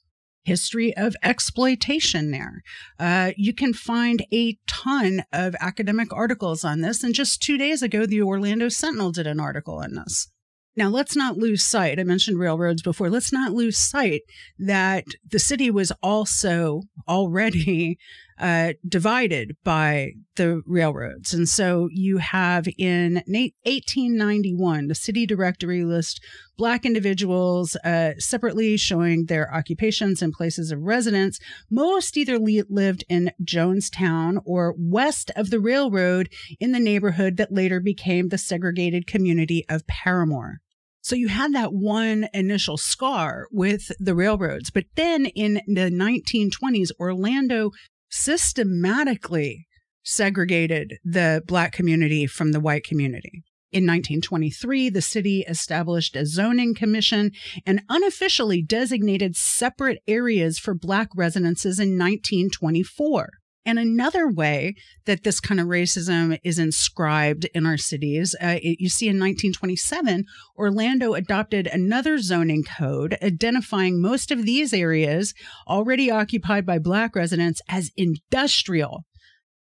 history 0.43 0.95
of 0.95 1.15
exploitation 1.23 2.31
there. 2.31 2.63
Uh, 2.99 3.31
you 3.37 3.53
can 3.53 3.73
find 3.73 4.25
a 4.33 4.57
ton 4.67 5.23
of 5.31 5.55
academic 5.59 6.11
articles 6.13 6.63
on 6.63 6.81
this. 6.81 7.03
And 7.03 7.13
just 7.13 7.41
two 7.41 7.57
days 7.57 7.81
ago, 7.81 8.05
the 8.05 8.21
Orlando 8.21 8.69
Sentinel 8.69 9.11
did 9.11 9.27
an 9.27 9.39
article 9.39 9.75
on 9.75 9.93
this. 9.95 10.29
Now, 10.77 10.87
let's 10.87 11.17
not 11.17 11.37
lose 11.37 11.63
sight. 11.63 11.99
I 11.99 12.03
mentioned 12.03 12.39
railroads 12.39 12.81
before. 12.81 13.09
Let's 13.09 13.33
not 13.33 13.51
lose 13.51 13.77
sight 13.77 14.21
that 14.57 15.03
the 15.29 15.39
city 15.39 15.69
was 15.69 15.91
also 16.01 16.83
already 17.09 17.97
uh, 18.39 18.73
divided 18.87 19.55
by 19.63 20.11
the 20.35 20.61
railroads. 20.65 21.33
And 21.33 21.47
so 21.47 21.89
you 21.91 22.17
have 22.17 22.67
in 22.77 23.15
1891, 23.27 24.87
the 24.87 24.95
city 24.95 25.25
directory 25.25 25.83
list 25.83 26.21
Black 26.61 26.85
individuals 26.85 27.75
uh, 27.77 28.11
separately 28.19 28.77
showing 28.77 29.25
their 29.25 29.51
occupations 29.51 30.21
and 30.21 30.31
places 30.31 30.71
of 30.71 30.79
residence. 30.79 31.39
Most 31.71 32.15
either 32.17 32.37
lived 32.37 33.03
in 33.09 33.31
Jonestown 33.43 34.37
or 34.45 34.75
west 34.77 35.31
of 35.35 35.49
the 35.49 35.59
railroad 35.59 36.29
in 36.59 36.71
the 36.71 36.79
neighborhood 36.79 37.37
that 37.37 37.51
later 37.51 37.79
became 37.79 38.27
the 38.27 38.37
segregated 38.37 39.07
community 39.07 39.65
of 39.69 39.87
Parramore. 39.87 40.57
So 41.01 41.15
you 41.15 41.29
had 41.29 41.55
that 41.55 41.73
one 41.73 42.27
initial 42.31 42.77
scar 42.77 43.47
with 43.51 43.91
the 43.99 44.13
railroads. 44.13 44.69
But 44.69 44.85
then 44.95 45.25
in 45.25 45.55
the 45.65 45.89
1920s, 45.89 46.91
Orlando 46.99 47.71
systematically 48.11 49.67
segregated 50.03 50.97
the 51.03 51.41
black 51.47 51.71
community 51.71 52.27
from 52.27 52.51
the 52.51 52.59
white 52.59 52.83
community. 52.83 53.43
In 53.71 53.83
1923, 53.85 54.89
the 54.89 55.01
city 55.01 55.45
established 55.47 56.17
a 56.17 56.25
zoning 56.25 56.75
commission 56.75 57.31
and 57.65 57.81
unofficially 57.87 58.61
designated 58.61 59.37
separate 59.37 59.99
areas 60.07 60.59
for 60.59 60.73
black 60.73 61.07
residences 61.15 61.79
in 61.79 61.97
1924. 61.97 63.29
And 63.65 63.77
another 63.77 64.27
way 64.27 64.75
that 65.05 65.23
this 65.23 65.39
kind 65.39 65.59
of 65.59 65.67
racism 65.67 66.39
is 66.43 66.57
inscribed 66.57 67.47
in 67.53 67.65
our 67.65 67.77
cities, 67.77 68.35
uh, 68.41 68.57
it, 68.61 68.77
you 68.79 68.89
see 68.89 69.05
in 69.05 69.17
1927, 69.17 70.25
Orlando 70.57 71.13
adopted 71.13 71.67
another 71.67 72.17
zoning 72.17 72.63
code 72.63 73.17
identifying 73.21 74.01
most 74.01 74.31
of 74.31 74.45
these 74.45 74.73
areas 74.73 75.35
already 75.67 76.09
occupied 76.09 76.65
by 76.65 76.79
Black 76.79 77.15
residents 77.15 77.61
as 77.69 77.91
industrial. 77.95 79.05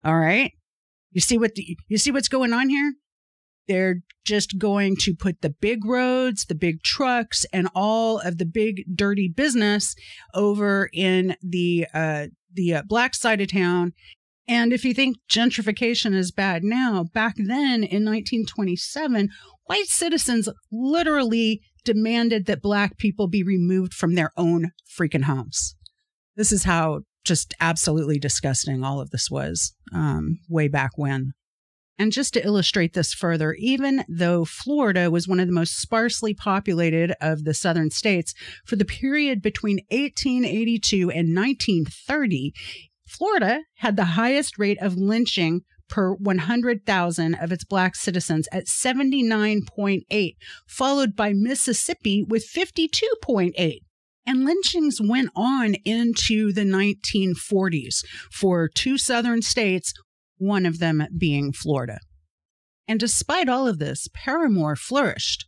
All 0.05 0.19
right. 0.19 0.53
You 1.11 1.21
see 1.21 1.37
what 1.37 1.57
the, 1.57 1.77
you 1.89 1.99
see 1.99 2.13
what's 2.13 2.29
going 2.29 2.53
on 2.53 2.69
here? 2.69 2.95
They're 3.67 4.03
just 4.25 4.59
going 4.59 4.97
to 5.01 5.15
put 5.15 5.43
the 5.43 5.51
big 5.51 5.85
roads, 5.85 6.45
the 6.45 6.55
big 6.55 6.83
trucks, 6.83 7.45
and 7.53 7.69
all 7.75 8.19
of 8.19 8.39
the 8.39 8.47
big 8.47 8.85
dirty 8.95 9.29
business 9.29 9.95
over 10.35 10.89
in 10.93 11.37
the 11.43 11.87
uh, 11.93 12.27
the 12.53 12.75
uh, 12.75 12.83
black 12.87 13.15
side 13.15 13.41
of 13.41 13.53
town. 13.53 13.93
And 14.49 14.73
if 14.73 14.85
you 14.85 14.95
think 14.95 15.19
gentrification 15.31 16.15
is 16.15 16.33
bad 16.33 16.65
now, 16.65 17.05
back 17.05 17.37
then 17.37 17.85
in 17.85 18.05
1927, 18.05 19.29
white 19.67 19.87
citizens 19.87 20.49
literally 20.73 21.63
demanded 21.85 22.47
that 22.47 22.63
black 22.63 22.99
people 22.99 23.29
be 23.29 23.43
removed 23.43 23.95
from 23.95 24.15
their 24.15 24.33
own 24.37 24.73
freaking 24.99 25.25
homes. 25.25 25.77
This 26.37 26.53
is 26.53 26.65
how 26.65 27.03
just 27.25 27.55
absolutely 27.61 28.19
disgusting 28.19 28.83
all 28.83 29.01
of 29.01 29.11
this 29.11 29.31
was 29.31 29.75
um, 29.95 30.41
way 30.49 30.69
back 30.69 30.93
when. 30.97 31.33
And 32.01 32.13
just 32.13 32.33
to 32.33 32.43
illustrate 32.43 32.95
this 32.95 33.13
further, 33.13 33.53
even 33.59 34.05
though 34.09 34.47
Florida 34.47 35.11
was 35.11 35.29
one 35.29 35.39
of 35.39 35.47
the 35.47 35.53
most 35.53 35.77
sparsely 35.77 36.33
populated 36.33 37.13
of 37.21 37.45
the 37.45 37.53
southern 37.53 37.91
states 37.91 38.33
for 38.65 38.77
the 38.77 38.87
period 38.87 39.43
between 39.43 39.81
1882 39.91 41.11
and 41.11 41.37
1930, 41.37 42.55
Florida 43.07 43.65
had 43.75 43.97
the 43.97 44.17
highest 44.17 44.59
rate 44.59 44.79
of 44.81 44.97
lynching 44.97 45.61
per 45.91 46.15
100,000 46.15 47.35
of 47.35 47.53
its 47.53 47.65
black 47.65 47.95
citizens 47.95 48.49
at 48.51 48.65
79.8, 48.65 50.37
followed 50.67 51.15
by 51.15 51.35
Mississippi 51.35 52.25
with 52.27 52.51
52.8. 52.51 53.81
And 54.27 54.47
lynchings 54.47 55.03
went 55.03 55.29
on 55.37 55.75
into 55.85 56.51
the 56.51 56.65
1940s 56.65 58.07
for 58.33 58.69
two 58.69 58.97
southern 58.97 59.43
states 59.43 59.93
one 60.41 60.67
of 60.67 60.79
them 60.79 61.07
being 61.17 61.53
Florida. 61.53 62.01
And 62.89 62.99
despite 62.99 63.49
all 63.49 63.69
of 63.69 63.79
this, 63.79 64.09
Parramore 64.13 64.77
flourished. 64.77 65.47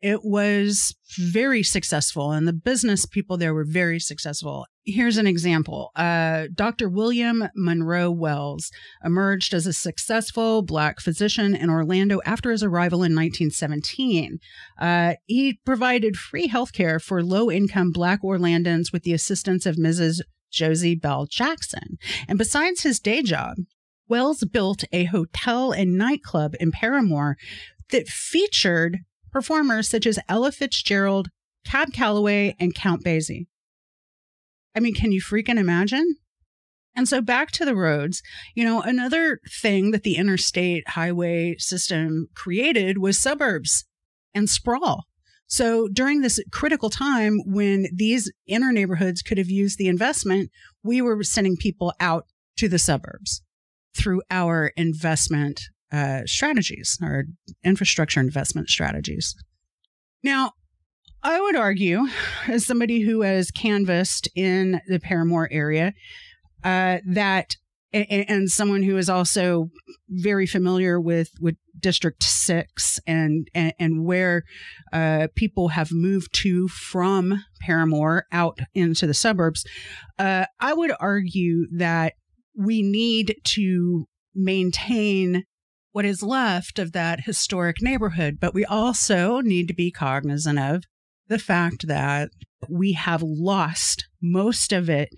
It 0.00 0.24
was 0.24 0.96
very 1.16 1.62
successful, 1.62 2.32
and 2.32 2.48
the 2.48 2.52
business 2.52 3.06
people 3.06 3.36
there 3.36 3.54
were 3.54 3.64
very 3.64 4.00
successful. 4.00 4.66
Here's 4.84 5.16
an 5.16 5.28
example 5.28 5.92
uh, 5.94 6.48
Dr. 6.52 6.88
William 6.88 7.44
Monroe 7.54 8.10
Wells 8.10 8.72
emerged 9.04 9.54
as 9.54 9.64
a 9.64 9.72
successful 9.72 10.62
Black 10.62 10.98
physician 10.98 11.54
in 11.54 11.70
Orlando 11.70 12.20
after 12.24 12.50
his 12.50 12.64
arrival 12.64 13.04
in 13.04 13.14
1917. 13.14 14.38
Uh, 14.80 15.14
he 15.26 15.60
provided 15.64 16.16
free 16.16 16.48
health 16.48 16.72
care 16.72 16.98
for 16.98 17.22
low 17.22 17.48
income 17.48 17.92
Black 17.92 18.24
Orlandans 18.24 18.92
with 18.92 19.04
the 19.04 19.12
assistance 19.12 19.66
of 19.66 19.76
Mrs. 19.76 20.20
Josie 20.50 20.96
Bell 20.96 21.26
Jackson. 21.26 21.96
And 22.26 22.38
besides 22.38 22.82
his 22.82 22.98
day 22.98 23.22
job, 23.22 23.54
Wells 24.12 24.44
built 24.44 24.84
a 24.92 25.04
hotel 25.04 25.72
and 25.72 25.96
nightclub 25.96 26.54
in 26.60 26.70
Parramore 26.70 27.36
that 27.88 28.08
featured 28.08 28.98
performers 29.30 29.88
such 29.88 30.06
as 30.06 30.18
Ella 30.28 30.52
Fitzgerald, 30.52 31.28
Cab 31.64 31.94
Calloway, 31.94 32.54
and 32.60 32.74
Count 32.74 33.02
Basie. 33.02 33.46
I 34.76 34.80
mean, 34.80 34.92
can 34.92 35.12
you 35.12 35.22
freaking 35.22 35.56
imagine? 35.56 36.16
And 36.94 37.08
so 37.08 37.22
back 37.22 37.52
to 37.52 37.64
the 37.64 37.74
roads, 37.74 38.20
you 38.54 38.64
know, 38.64 38.82
another 38.82 39.38
thing 39.50 39.92
that 39.92 40.02
the 40.02 40.16
interstate 40.16 40.90
highway 40.90 41.56
system 41.56 42.28
created 42.34 42.98
was 42.98 43.18
suburbs 43.18 43.86
and 44.34 44.50
sprawl. 44.50 45.06
So 45.46 45.88
during 45.88 46.20
this 46.20 46.38
critical 46.52 46.90
time 46.90 47.38
when 47.46 47.86
these 47.90 48.30
inner 48.46 48.72
neighborhoods 48.72 49.22
could 49.22 49.38
have 49.38 49.48
used 49.48 49.78
the 49.78 49.88
investment, 49.88 50.50
we 50.84 51.00
were 51.00 51.22
sending 51.22 51.56
people 51.56 51.94
out 51.98 52.26
to 52.58 52.68
the 52.68 52.78
suburbs 52.78 53.40
through 53.94 54.22
our 54.30 54.72
investment 54.76 55.60
uh, 55.92 56.22
strategies, 56.24 56.98
our 57.02 57.24
infrastructure 57.64 58.20
investment 58.20 58.68
strategies. 58.68 59.34
Now, 60.22 60.52
I 61.22 61.40
would 61.40 61.54
argue, 61.54 62.06
as 62.48 62.66
somebody 62.66 63.02
who 63.02 63.22
has 63.22 63.50
canvassed 63.50 64.28
in 64.34 64.80
the 64.88 64.98
Parramore 64.98 65.48
area, 65.50 65.92
uh, 66.64 66.98
that 67.06 67.56
and 67.92 68.50
someone 68.50 68.82
who 68.82 68.96
is 68.96 69.10
also 69.10 69.68
very 70.08 70.46
familiar 70.46 70.98
with 70.98 71.30
with 71.40 71.56
District 71.78 72.22
Six 72.22 72.98
and 73.06 73.48
and, 73.54 73.74
and 73.78 74.04
where 74.04 74.44
uh, 74.92 75.28
people 75.34 75.68
have 75.68 75.92
moved 75.92 76.32
to 76.36 76.68
from 76.68 77.44
Parramore 77.62 78.22
out 78.32 78.60
into 78.74 79.06
the 79.06 79.14
suburbs, 79.14 79.66
uh, 80.18 80.46
I 80.58 80.72
would 80.72 80.92
argue 80.98 81.66
that 81.76 82.14
we 82.56 82.82
need 82.82 83.36
to 83.44 84.06
maintain 84.34 85.44
what 85.92 86.04
is 86.04 86.22
left 86.22 86.78
of 86.78 86.92
that 86.92 87.24
historic 87.24 87.82
neighborhood. 87.82 88.38
But 88.40 88.54
we 88.54 88.64
also 88.64 89.40
need 89.40 89.68
to 89.68 89.74
be 89.74 89.90
cognizant 89.90 90.58
of 90.58 90.84
the 91.28 91.38
fact 91.38 91.86
that 91.86 92.30
we 92.68 92.92
have 92.92 93.22
lost 93.22 94.06
most 94.20 94.72
of 94.72 94.88
it 94.88 95.10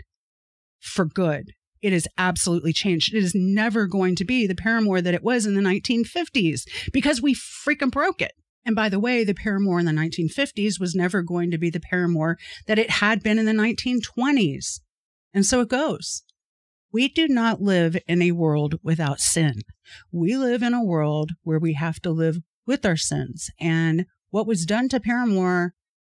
for 0.81 1.05
good. 1.05 1.53
It 1.81 1.92
has 1.92 2.09
absolutely 2.16 2.73
changed. 2.73 3.14
It 3.14 3.23
is 3.23 3.35
never 3.35 3.87
going 3.87 4.16
to 4.16 4.25
be 4.25 4.47
the 4.47 4.55
Parramore 4.55 5.03
that 5.03 5.14
it 5.14 5.23
was 5.23 5.44
in 5.44 5.55
the 5.55 5.61
1950s 5.61 6.62
because 6.92 7.20
we 7.20 7.35
freaking 7.35 7.90
broke 7.90 8.23
it. 8.23 8.33
And 8.64 8.75
by 8.75 8.88
the 8.88 8.99
way, 8.99 9.25
the 9.25 9.35
Parramore 9.35 9.79
in 9.79 9.85
the 9.85 9.92
1950s 9.92 10.81
was 10.81 10.94
never 10.94 11.23
going 11.23 11.51
to 11.51 11.59
be 11.59 11.68
the 11.68 11.81
Parramore 11.81 12.37
that 12.66 12.79
it 12.79 12.88
had 12.88 13.23
been 13.23 13.38
in 13.38 13.44
the 13.44 13.53
1920s. 13.53 14.81
And 15.35 15.44
so 15.44 15.61
it 15.61 15.68
goes. 15.68 16.23
We 16.94 17.09
do 17.09 17.26
not 17.26 17.61
live 17.61 17.96
in 18.07 18.22
a 18.22 18.30
world 18.30 18.76
without 18.85 19.18
sin. 19.18 19.62
We 20.12 20.37
live 20.37 20.62
in 20.62 20.74
a 20.74 20.85
world 20.85 21.33
where 21.42 21.59
we 21.59 21.72
have 21.72 21.98
to 22.02 22.12
live 22.12 22.38
with 22.68 22.87
our 22.87 22.96
sins. 22.96 23.50
And 23.59 24.07
what 24.30 24.46
was 24.46 24.64
done 24.64 24.88
to 24.90 25.00
Parramore 25.00 25.72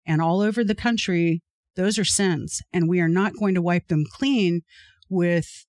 and 0.06 0.22
all 0.22 0.40
over 0.40 0.62
the 0.62 0.76
country, 0.76 1.42
those 1.74 1.98
are 1.98 2.04
sins. 2.04 2.62
And 2.72 2.88
we 2.88 3.00
are 3.00 3.08
not 3.08 3.36
going 3.36 3.56
to 3.56 3.60
wipe 3.60 3.88
them 3.88 4.04
clean 4.08 4.60
with 5.08 5.66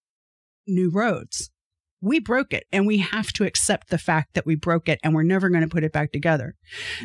new 0.68 0.92
roads 0.92 1.50
we 2.02 2.20
broke 2.20 2.54
it 2.54 2.66
and 2.72 2.88
we 2.88 2.98
have 2.98 3.32
to 3.34 3.46
accept 3.46 3.90
the 3.90 3.98
fact 3.98 4.34
that 4.34 4.46
we 4.46 4.56
broke 4.56 4.88
it 4.88 5.00
and 5.04 5.14
we're 5.14 5.24
never 5.24 5.50
going 5.50 5.62
to 5.62 5.68
put 5.68 5.84
it 5.84 5.92
back 5.92 6.12
together. 6.12 6.56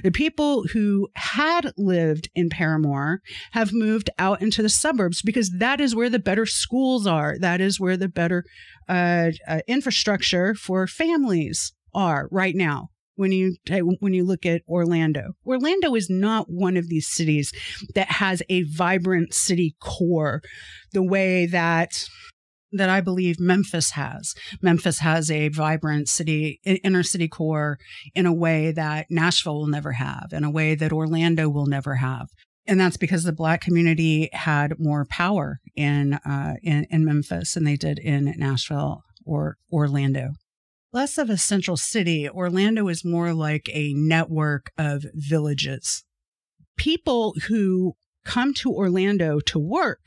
The 0.03 0.11
people 0.11 0.65
who 0.73 1.09
had 1.17 1.73
lived 1.77 2.29
in 2.35 2.49
Parramore 2.49 3.19
have 3.53 3.73
moved 3.73 4.11
out 4.19 4.41
into 4.41 4.63
the 4.63 4.69
suburbs 4.69 5.23
because 5.23 5.51
that 5.59 5.81
is 5.81 5.95
where 5.95 6.11
the 6.11 6.19
better 6.19 6.47
schools 6.47 7.07
are. 7.07 7.37
That 7.39 7.61
is 7.61 7.81
where 7.81 7.97
the 7.97 8.09
better 8.09 8.45
uh, 8.89 9.31
uh, 9.49 9.61
infrastructure 9.67 10.55
for 10.55 10.87
families 10.87 11.73
are 11.95 12.29
right 12.31 12.55
now. 12.55 12.91
When 13.17 13.31
you 13.31 13.55
when 14.01 14.13
you 14.13 14.25
look 14.25 14.45
at 14.45 14.63
Orlando, 14.69 15.35
Orlando 15.47 15.95
is 15.95 16.11
not 16.11 16.47
one 16.49 16.77
of 16.77 16.89
these 16.89 17.07
cities 17.07 17.53
that 17.95 18.11
has 18.11 18.43
a 18.49 18.65
vibrant 18.65 19.33
city 19.33 19.77
core, 19.81 20.43
the 20.93 21.03
way 21.05 21.47
that 21.47 22.09
that 22.77 22.89
I 22.89 23.01
believe 23.01 23.41
Memphis 23.41 23.91
has. 23.93 24.35
Memphis 24.61 24.99
has 24.99 25.31
a 25.31 25.49
vibrant 25.49 26.09
city, 26.09 26.61
inner 26.65 27.03
city 27.03 27.29
core 27.29 27.79
in 28.15 28.27
a 28.27 28.33
way 28.33 28.73
that 28.73 29.07
Nashville 29.11 29.57
will 29.57 29.67
never 29.67 29.93
have, 29.93 30.29
in 30.33 30.45
a 30.45 30.51
way 30.51 30.75
that 30.75 30.93
Orlando 30.93 31.49
will 31.49 31.67
never 31.67 31.97
have. 31.97 32.29
And 32.67 32.81
that's 32.81 32.97
because 32.97 33.25
the 33.25 33.33
black 33.33 33.61
community 33.61 34.31
had 34.33 34.79
more 34.79 35.05
power 35.05 35.61
in, 35.77 36.15
uh, 36.15 36.55
in, 36.63 36.87
in 36.91 37.05
Memphis 37.05 37.55
than 37.55 37.65
they 37.65 37.77
did 37.77 37.99
in 37.99 38.33
Nashville 38.37 39.03
or 39.27 39.57
Orlando. 39.71 40.31
Less 40.93 41.19
of 41.19 41.29
a 41.29 41.37
central 41.37 41.77
city, 41.77 42.29
Orlando 42.29 42.89
is 42.89 43.05
more 43.05 43.35
like 43.35 43.69
a 43.73 43.93
network 43.95 44.71
of 44.79 45.05
villages. 45.13 46.05
People 46.77 47.35
who 47.49 47.95
come 48.25 48.55
to 48.55 48.73
Orlando 48.73 49.41
to 49.41 49.59
work 49.59 50.01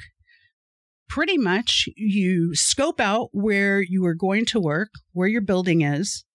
pretty 1.09 1.37
much 1.37 1.87
you 1.95 2.53
scope 2.55 2.99
out 2.99 3.29
where 3.31 3.81
you 3.81 4.05
are 4.05 4.13
going 4.13 4.45
to 4.45 4.59
work, 4.59 4.89
where 5.13 5.27
your 5.27 5.41
building 5.41 5.81
is, 5.81 6.25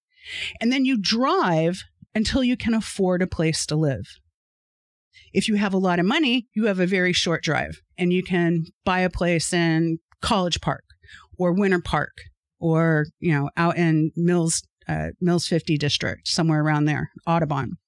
and 0.61 0.73
then 0.73 0.85
you 0.85 0.99
drive 1.01 1.83
until 2.15 2.45
you 2.45 2.57
can 2.57 2.75
afford 2.75 3.23
a 3.23 3.27
place 3.27 3.67
to 3.67 3.77
live. 3.77 4.19
If 5.33 5.49
you 5.49 5.57
have 5.57 5.73
a 5.73 5.79
lot 5.79 5.99
of 5.99 6.07
money, 6.07 6.49
you 6.55 6.67
have 6.67 6.79
a 6.79 6.87
very 6.87 7.13
short 7.13 7.43
drive 7.43 7.81
and 7.97 8.13
you 8.13 8.23
can 8.23 8.67
buy 8.85 9.01
a 9.01 9.11
place 9.11 9.53
in 9.53 9.99
College 10.21 10.61
Park 10.61 10.85
or 11.39 11.53
Winter 11.53 11.81
Park 11.81 12.17
or, 12.61 13.07
you 13.19 13.33
know, 13.33 13.51
out 13.57 13.77
in 13.77 14.13
Mills, 14.15 14.63
uh, 14.89 15.09
Mills 15.21 15.47
50 15.47 15.79
district, 15.79 16.29
somewhere 16.29 16.63
around 16.63 16.85
there, 16.85 17.11
Audubon. 17.27 17.79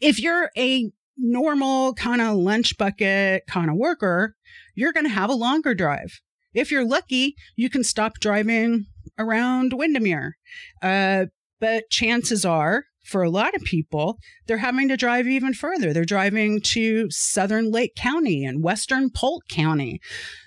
If 0.00 0.20
you're 0.20 0.50
a 0.56 0.90
normal 1.16 1.94
kind 1.94 2.20
of 2.20 2.36
lunch 2.36 2.76
bucket 2.76 3.44
kind 3.48 3.70
of 3.70 3.76
worker, 3.76 4.34
you're 4.74 4.92
going 4.92 5.06
to 5.06 5.10
have 5.10 5.30
a 5.30 5.34
longer 5.34 5.74
drive. 5.74 6.20
If 6.52 6.70
you're 6.70 6.86
lucky, 6.86 7.34
you 7.56 7.68
can 7.68 7.84
stop 7.84 8.20
driving 8.20 8.86
around 9.18 9.72
Windermere. 9.72 10.36
Uh, 10.82 11.26
but 11.60 11.84
chances 11.90 12.44
are, 12.44 12.84
for 13.04 13.22
a 13.22 13.30
lot 13.30 13.54
of 13.54 13.62
people, 13.62 14.18
they're 14.46 14.58
having 14.58 14.88
to 14.88 14.96
drive 14.96 15.26
even 15.26 15.52
further. 15.52 15.92
They're 15.92 16.04
driving 16.04 16.60
to 16.62 17.10
Southern 17.10 17.70
Lake 17.70 17.94
County 17.94 18.44
and 18.44 18.62
Western 18.62 19.10
Polk 19.10 19.44
County. 19.48 20.00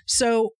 So 0.06 0.50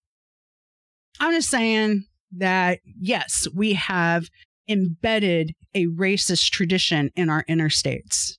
I'm 1.21 1.33
just 1.33 1.51
saying 1.51 2.05
that, 2.37 2.79
yes, 3.01 3.49
we 3.55 3.73
have 3.75 4.29
embedded 4.69 5.55
a 5.75 5.87
racist 5.87 6.51
tradition 6.51 7.11
in 7.17 7.31
our 7.31 7.45
interstates. 7.49 8.38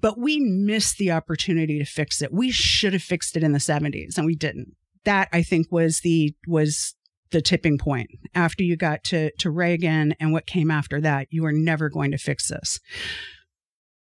But 0.00 0.18
we 0.18 0.40
missed 0.40 0.98
the 0.98 1.10
opportunity 1.10 1.78
to 1.78 1.84
fix 1.84 2.22
it. 2.22 2.32
We 2.32 2.50
should 2.50 2.92
have 2.92 3.02
fixed 3.02 3.36
it 3.36 3.42
in 3.42 3.52
the 3.52 3.58
70s 3.58 4.16
and 4.16 4.26
we 4.26 4.34
didn't. 4.34 4.74
That 5.04 5.28
I 5.32 5.42
think 5.42 5.72
was 5.72 6.00
the 6.00 6.34
was 6.46 6.94
the 7.30 7.42
tipping 7.42 7.78
point 7.78 8.10
after 8.34 8.62
you 8.62 8.76
got 8.76 9.02
to 9.04 9.32
to 9.38 9.50
Reagan 9.50 10.14
and 10.20 10.32
what 10.32 10.46
came 10.46 10.70
after 10.70 11.00
that. 11.00 11.26
You 11.30 11.44
are 11.46 11.52
never 11.52 11.88
going 11.88 12.12
to 12.12 12.18
fix 12.18 12.48
this. 12.48 12.78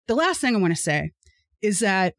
The 0.07 0.15
last 0.15 0.41
thing 0.41 0.55
I 0.55 0.59
want 0.59 0.77
to 0.77 0.83
say 0.83 1.13
is 1.63 1.79
that 1.79 2.15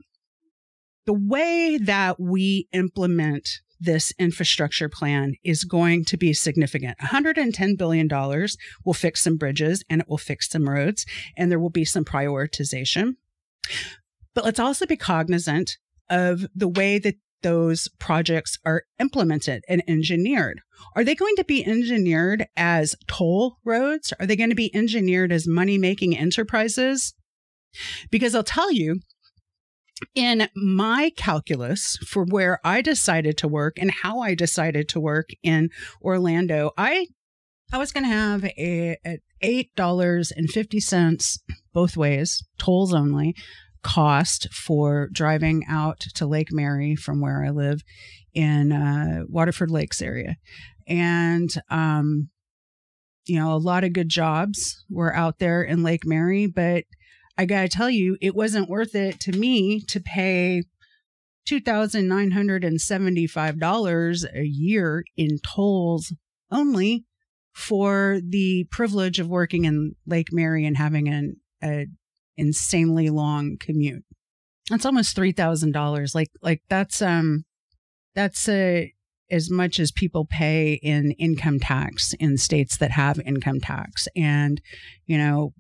the 1.06 1.14
way 1.14 1.78
that 1.78 2.20
we 2.20 2.68
implement 2.72 3.60
this 3.80 4.14
infrastructure 4.18 4.90
plan 4.90 5.36
is 5.44 5.64
going 5.64 6.06
to 6.06 6.18
be 6.18 6.34
significant. 6.34 6.98
$110 7.00 7.78
billion 7.78 8.08
will 8.84 8.94
fix 8.94 9.22
some 9.22 9.38
bridges 9.38 9.84
and 9.90 10.02
it 10.02 10.10
will 10.10 10.18
fix 10.18 10.50
some 10.50 10.68
roads, 10.68 11.06
and 11.38 11.52
there 11.52 11.60
will 11.60 11.70
be 11.70 11.86
some 11.86 12.06
prioritization. 12.06 13.16
But 14.34 14.46
let's 14.46 14.60
also 14.60 14.86
be 14.86 14.98
cognizant 14.98 15.78
of 16.10 16.46
the 16.54 16.68
way 16.68 17.00
that 17.00 17.16
those 17.42 17.88
projects 18.00 18.58
are 18.66 18.84
implemented 19.00 19.64
and 19.70 19.84
engineered. 19.88 20.62
Are 20.96 21.04
they 21.04 21.16
going 21.16 21.36
to 21.36 21.44
be 21.44 21.66
engineered 21.66 22.48
as 22.58 22.96
toll 23.08 23.58
roads? 23.64 24.14
Are 24.20 24.26
they 24.26 24.36
going 24.36 24.50
to 24.50 24.56
be 24.56 24.76
engineered 24.76 25.32
as 25.32 25.48
money 25.48 25.78
making 25.78 26.18
enterprises? 26.18 27.14
Because 28.10 28.34
I'll 28.34 28.44
tell 28.44 28.72
you, 28.72 29.02
in 30.14 30.50
my 30.56 31.12
calculus 31.16 31.98
for 31.98 32.26
where 32.26 32.60
I 32.64 32.82
decided 32.82 33.38
to 33.40 33.48
work 33.48 33.78
and 33.78 33.92
how 33.92 34.20
I 34.20 34.36
decided 34.36 34.90
to 34.90 35.00
work 35.00 35.30
in 35.44 35.70
Orlando, 36.02 36.72
I 36.78 37.08
I 37.72 37.78
was 37.78 37.92
going 37.92 38.04
to 38.06 38.10
have 38.10 38.44
a, 38.44 38.98
a 39.06 39.20
$8.50 39.44 41.40
both 41.76 41.96
ways, 41.98 42.42
tolls 42.58 42.94
only, 42.94 43.36
cost 43.84 44.48
for 44.52 45.10
driving 45.12 45.64
out 45.70 46.00
to 46.00 46.26
Lake 46.26 46.52
Mary 46.52 46.96
from 46.96 47.22
where 47.22 47.46
I 47.46 47.52
live 47.52 47.82
in 48.34 48.72
uh, 48.72 49.26
Waterford 49.30 49.70
Lakes 49.70 50.02
area, 50.02 50.38
and 50.88 51.54
um, 51.70 52.30
you 53.26 53.38
know 53.38 53.54
a 53.54 53.58
lot 53.58 53.84
of 53.84 53.94
good 53.94 54.10
jobs 54.10 54.84
were 54.90 55.16
out 55.16 55.38
there 55.38 55.62
in 55.62 55.84
Lake 55.84 56.04
Mary, 56.06 56.48
but 56.48 56.86
I 57.38 57.46
gotta 57.46 57.68
tell 57.68 57.92
you, 57.92 58.18
it 58.22 58.34
wasn't 58.34 58.70
worth 58.70 58.96
it 58.96 59.20
to 59.22 59.32
me 59.34 59.82
to 59.90 60.00
pay 60.00 60.64
$2,975 61.48 64.26
a 64.34 64.46
year 64.46 65.04
in 65.16 65.38
tolls 65.46 66.12
only 66.50 67.06
for 67.54 68.20
the 68.28 68.66
privilege 68.72 69.20
of 69.20 69.28
working 69.28 69.66
in 69.66 69.96
Lake 70.08 70.30
Mary 70.32 70.66
and 70.66 70.78
having 70.78 71.08
an 71.08 71.36
a 71.64 71.88
insanely 72.38 73.10
long 73.10 73.58
commute. 73.60 74.04
That's 74.70 74.86
almost 74.86 75.16
three 75.16 75.32
thousand 75.32 75.72
dollars. 75.72 76.16
Like 76.16 76.32
like 76.42 76.62
that's 76.70 77.02
um 77.02 77.46
that's 78.16 78.48
a 78.50 78.92
as 79.32 79.50
much 79.50 79.80
as 79.80 79.92
people 79.92 80.26
pay 80.26 80.74
in 80.84 81.12
income 81.12 81.60
tax 81.60 82.14
in 82.20 82.38
states 82.38 82.78
that 82.78 82.92
have 82.92 83.20
income 83.26 83.60
tax. 83.60 84.08
And, 84.16 84.62
you 85.06 85.18
know, 85.18 85.54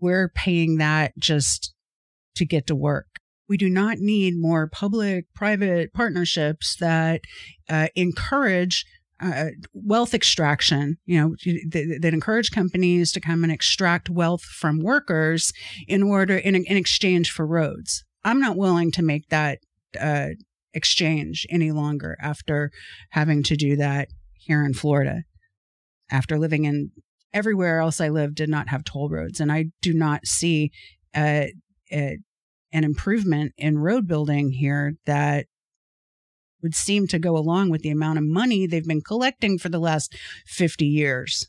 we're 0.00 0.30
paying 0.34 0.78
that 0.78 1.16
just 1.18 1.74
to 2.36 2.44
get 2.44 2.66
to 2.66 2.74
work. 2.74 3.06
We 3.48 3.56
do 3.56 3.68
not 3.68 3.98
need 3.98 4.34
more 4.36 4.66
public 4.66 5.26
private 5.34 5.92
partnerships 5.92 6.76
that 6.80 7.20
uh, 7.68 7.88
encourage 7.94 8.84
uh, 9.24 9.50
wealth 9.72 10.12
extraction, 10.12 10.98
you 11.06 11.18
know, 11.18 11.34
that, 11.70 12.12
encourage 12.12 12.50
companies 12.50 13.10
to 13.12 13.20
come 13.20 13.42
and 13.42 13.52
extract 13.52 14.10
wealth 14.10 14.42
from 14.42 14.80
workers 14.80 15.52
in 15.88 16.02
order 16.02 16.36
in, 16.36 16.54
in 16.54 16.76
exchange 16.76 17.30
for 17.30 17.46
roads. 17.46 18.04
I'm 18.22 18.40
not 18.40 18.56
willing 18.56 18.90
to 18.92 19.02
make 19.02 19.28
that 19.30 19.58
uh, 19.98 20.30
exchange 20.74 21.46
any 21.48 21.72
longer 21.72 22.16
after 22.20 22.70
having 23.10 23.42
to 23.44 23.56
do 23.56 23.76
that 23.76 24.08
here 24.34 24.64
in 24.64 24.74
Florida. 24.74 25.22
After 26.10 26.38
living 26.38 26.64
in 26.64 26.90
everywhere 27.32 27.80
else 27.80 28.00
I 28.00 28.10
lived, 28.10 28.34
did 28.34 28.50
not 28.50 28.68
have 28.68 28.84
toll 28.84 29.08
roads, 29.08 29.40
and 29.40 29.50
I 29.50 29.66
do 29.80 29.94
not 29.94 30.26
see 30.26 30.70
uh, 31.14 31.46
a, 31.90 32.18
an 32.72 32.84
improvement 32.84 33.52
in 33.56 33.78
road 33.78 34.06
building 34.06 34.50
here 34.50 34.94
that 35.06 35.46
would 36.64 36.74
seem 36.74 37.06
to 37.06 37.20
go 37.20 37.36
along 37.36 37.70
with 37.70 37.82
the 37.82 37.90
amount 37.90 38.18
of 38.18 38.24
money 38.24 38.66
they've 38.66 38.84
been 38.84 39.02
collecting 39.02 39.58
for 39.58 39.68
the 39.68 39.78
last 39.78 40.16
50 40.46 40.84
years. 40.84 41.46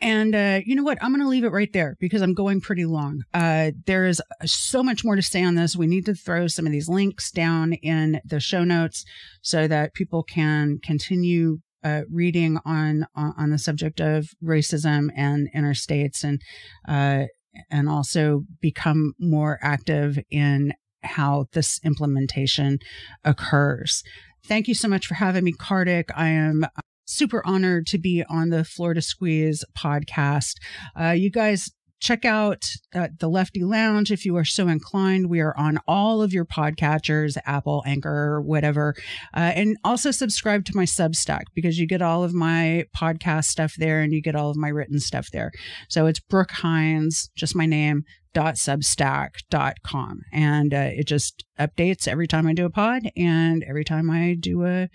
And 0.00 0.34
uh, 0.34 0.60
you 0.66 0.74
know 0.74 0.82
what? 0.82 0.98
I'm 1.00 1.12
going 1.12 1.22
to 1.22 1.28
leave 1.28 1.44
it 1.44 1.52
right 1.52 1.72
there 1.72 1.96
because 2.00 2.22
I'm 2.22 2.34
going 2.34 2.60
pretty 2.60 2.84
long. 2.84 3.22
Uh, 3.32 3.70
there 3.86 4.04
is 4.06 4.20
so 4.44 4.82
much 4.82 5.04
more 5.04 5.14
to 5.14 5.22
say 5.22 5.44
on 5.44 5.54
this. 5.54 5.76
We 5.76 5.86
need 5.86 6.06
to 6.06 6.14
throw 6.14 6.48
some 6.48 6.66
of 6.66 6.72
these 6.72 6.88
links 6.88 7.30
down 7.30 7.74
in 7.74 8.20
the 8.24 8.40
show 8.40 8.64
notes 8.64 9.04
so 9.42 9.68
that 9.68 9.94
people 9.94 10.24
can 10.24 10.80
continue 10.82 11.58
uh, 11.84 12.02
reading 12.10 12.58
on, 12.64 13.06
on 13.14 13.50
the 13.50 13.58
subject 13.58 14.00
of 14.00 14.30
racism 14.42 15.10
and 15.14 15.48
interstates 15.54 16.24
and 16.24 16.40
uh, 16.88 17.26
and 17.70 17.88
also 17.88 18.44
become 18.60 19.12
more 19.18 19.58
active 19.62 20.18
in 20.30 20.72
how 21.02 21.46
this 21.52 21.80
implementation 21.84 22.78
occurs. 23.24 24.02
Thank 24.44 24.68
you 24.68 24.74
so 24.74 24.88
much 24.88 25.06
for 25.06 25.14
having 25.14 25.44
me, 25.44 25.52
Kartik. 25.52 26.10
I 26.16 26.28
am 26.28 26.66
super 27.04 27.46
honored 27.46 27.86
to 27.88 27.98
be 27.98 28.24
on 28.28 28.50
the 28.50 28.64
Florida 28.64 29.02
Squeeze 29.02 29.64
podcast. 29.76 30.54
Uh, 30.98 31.10
you 31.10 31.30
guys 31.30 31.70
check 32.02 32.24
out 32.24 32.68
uh, 32.96 33.06
the 33.20 33.28
Lefty 33.28 33.62
Lounge 33.62 34.10
if 34.10 34.24
you 34.26 34.36
are 34.36 34.44
so 34.44 34.66
inclined. 34.66 35.30
We 35.30 35.38
are 35.38 35.56
on 35.56 35.78
all 35.86 36.20
of 36.20 36.32
your 36.32 36.44
podcatchers, 36.44 37.38
Apple, 37.46 37.84
Anchor, 37.86 38.40
whatever. 38.40 38.96
Uh, 39.32 39.52
and 39.54 39.76
also 39.84 40.10
subscribe 40.10 40.64
to 40.64 40.72
my 40.76 40.84
Substack 40.84 41.44
because 41.54 41.78
you 41.78 41.86
get 41.86 42.02
all 42.02 42.24
of 42.24 42.34
my 42.34 42.86
podcast 42.96 43.44
stuff 43.44 43.74
there 43.78 44.00
and 44.00 44.12
you 44.12 44.20
get 44.20 44.34
all 44.34 44.50
of 44.50 44.56
my 44.56 44.68
written 44.68 44.98
stuff 44.98 45.30
there. 45.32 45.52
So 45.88 46.06
it's 46.06 46.18
Brook 46.18 46.50
Hines, 46.50 47.30
just 47.36 47.54
my 47.54 47.66
name, 47.66 48.02
substack.com 48.34 50.20
and 50.32 50.74
uh, 50.74 50.90
it 50.92 51.06
just 51.06 51.44
updates 51.58 52.08
every 52.08 52.26
time 52.26 52.46
i 52.46 52.52
do 52.52 52.64
a 52.64 52.70
pod 52.70 53.02
and 53.16 53.64
every 53.68 53.84
time 53.84 54.10
i 54.10 54.34
do 54.38 54.64
a 54.64 54.88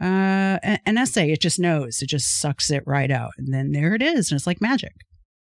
uh, 0.00 0.58
an 0.62 0.98
essay 0.98 1.30
it 1.30 1.40
just 1.40 1.58
knows 1.58 2.02
it 2.02 2.08
just 2.08 2.40
sucks 2.40 2.70
it 2.70 2.82
right 2.86 3.10
out 3.10 3.30
and 3.38 3.54
then 3.54 3.72
there 3.72 3.94
it 3.94 4.02
is 4.02 4.30
and 4.30 4.38
it's 4.38 4.46
like 4.46 4.60
magic 4.60 4.92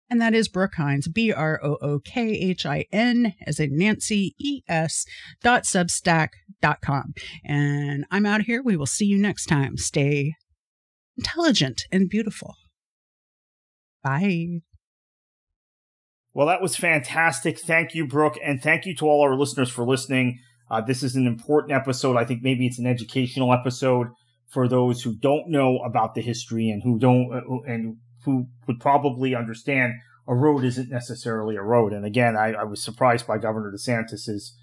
and 0.09 0.21
that 0.21 0.33
is 0.33 0.47
Brook 0.47 0.75
Hines, 0.75 1.07
B 1.07 1.33
R 1.33 1.59
O 1.63 1.77
O 1.81 1.99
K 1.99 2.29
H 2.29 2.65
I 2.65 2.85
N, 2.91 3.33
as 3.45 3.59
in 3.59 3.77
Nancy 3.77 4.35
E 4.39 4.61
S 4.67 5.05
dot 5.43 5.63
substack 5.63 6.29
dot 6.61 6.79
com. 6.81 7.13
And 7.43 8.05
I'm 8.09 8.25
out 8.25 8.43
here. 8.43 8.61
We 8.63 8.77
will 8.77 8.85
see 8.85 9.05
you 9.05 9.17
next 9.17 9.47
time. 9.47 9.77
Stay 9.77 10.33
intelligent 11.17 11.83
and 11.91 12.09
beautiful. 12.09 12.55
Bye. 14.03 14.61
Well, 16.37 16.45
that 16.45 16.61
was 16.61 16.75
fantastic. 16.75 17.57
Thank 17.57 17.95
you, 17.95 18.05
Brook. 18.05 18.37
And 18.45 18.61
thank 18.61 18.85
you 18.85 18.95
to 18.97 19.07
all 19.07 19.23
our 19.23 19.35
listeners 19.35 19.71
for 19.71 19.83
listening. 19.83 20.39
Uh, 20.69 20.81
this 20.81 21.01
is 21.01 21.15
an 21.15 21.25
important 21.25 21.71
episode. 21.71 22.15
I 22.15 22.25
think 22.25 22.43
maybe 22.43 22.67
it's 22.67 22.77
an 22.77 22.85
educational 22.85 23.51
episode 23.51 24.09
for 24.47 24.67
those 24.67 25.01
who 25.01 25.15
don't 25.15 25.49
know 25.49 25.79
about 25.79 26.13
the 26.13 26.21
history 26.21 26.69
and 26.69 26.83
who 26.83 26.99
don't, 26.99 27.33
uh, 27.33 27.63
and 27.65 27.97
who 28.23 28.45
would 28.67 28.79
probably 28.79 29.33
understand 29.33 29.93
a 30.27 30.35
road 30.35 30.63
isn't 30.63 30.91
necessarily 30.91 31.55
a 31.55 31.63
road. 31.63 31.91
And 31.91 32.05
again, 32.05 32.37
I, 32.37 32.53
I 32.53 32.65
was 32.65 32.83
surprised 32.83 33.25
by 33.25 33.39
Governor 33.39 33.73
DeSantis's 33.75 34.55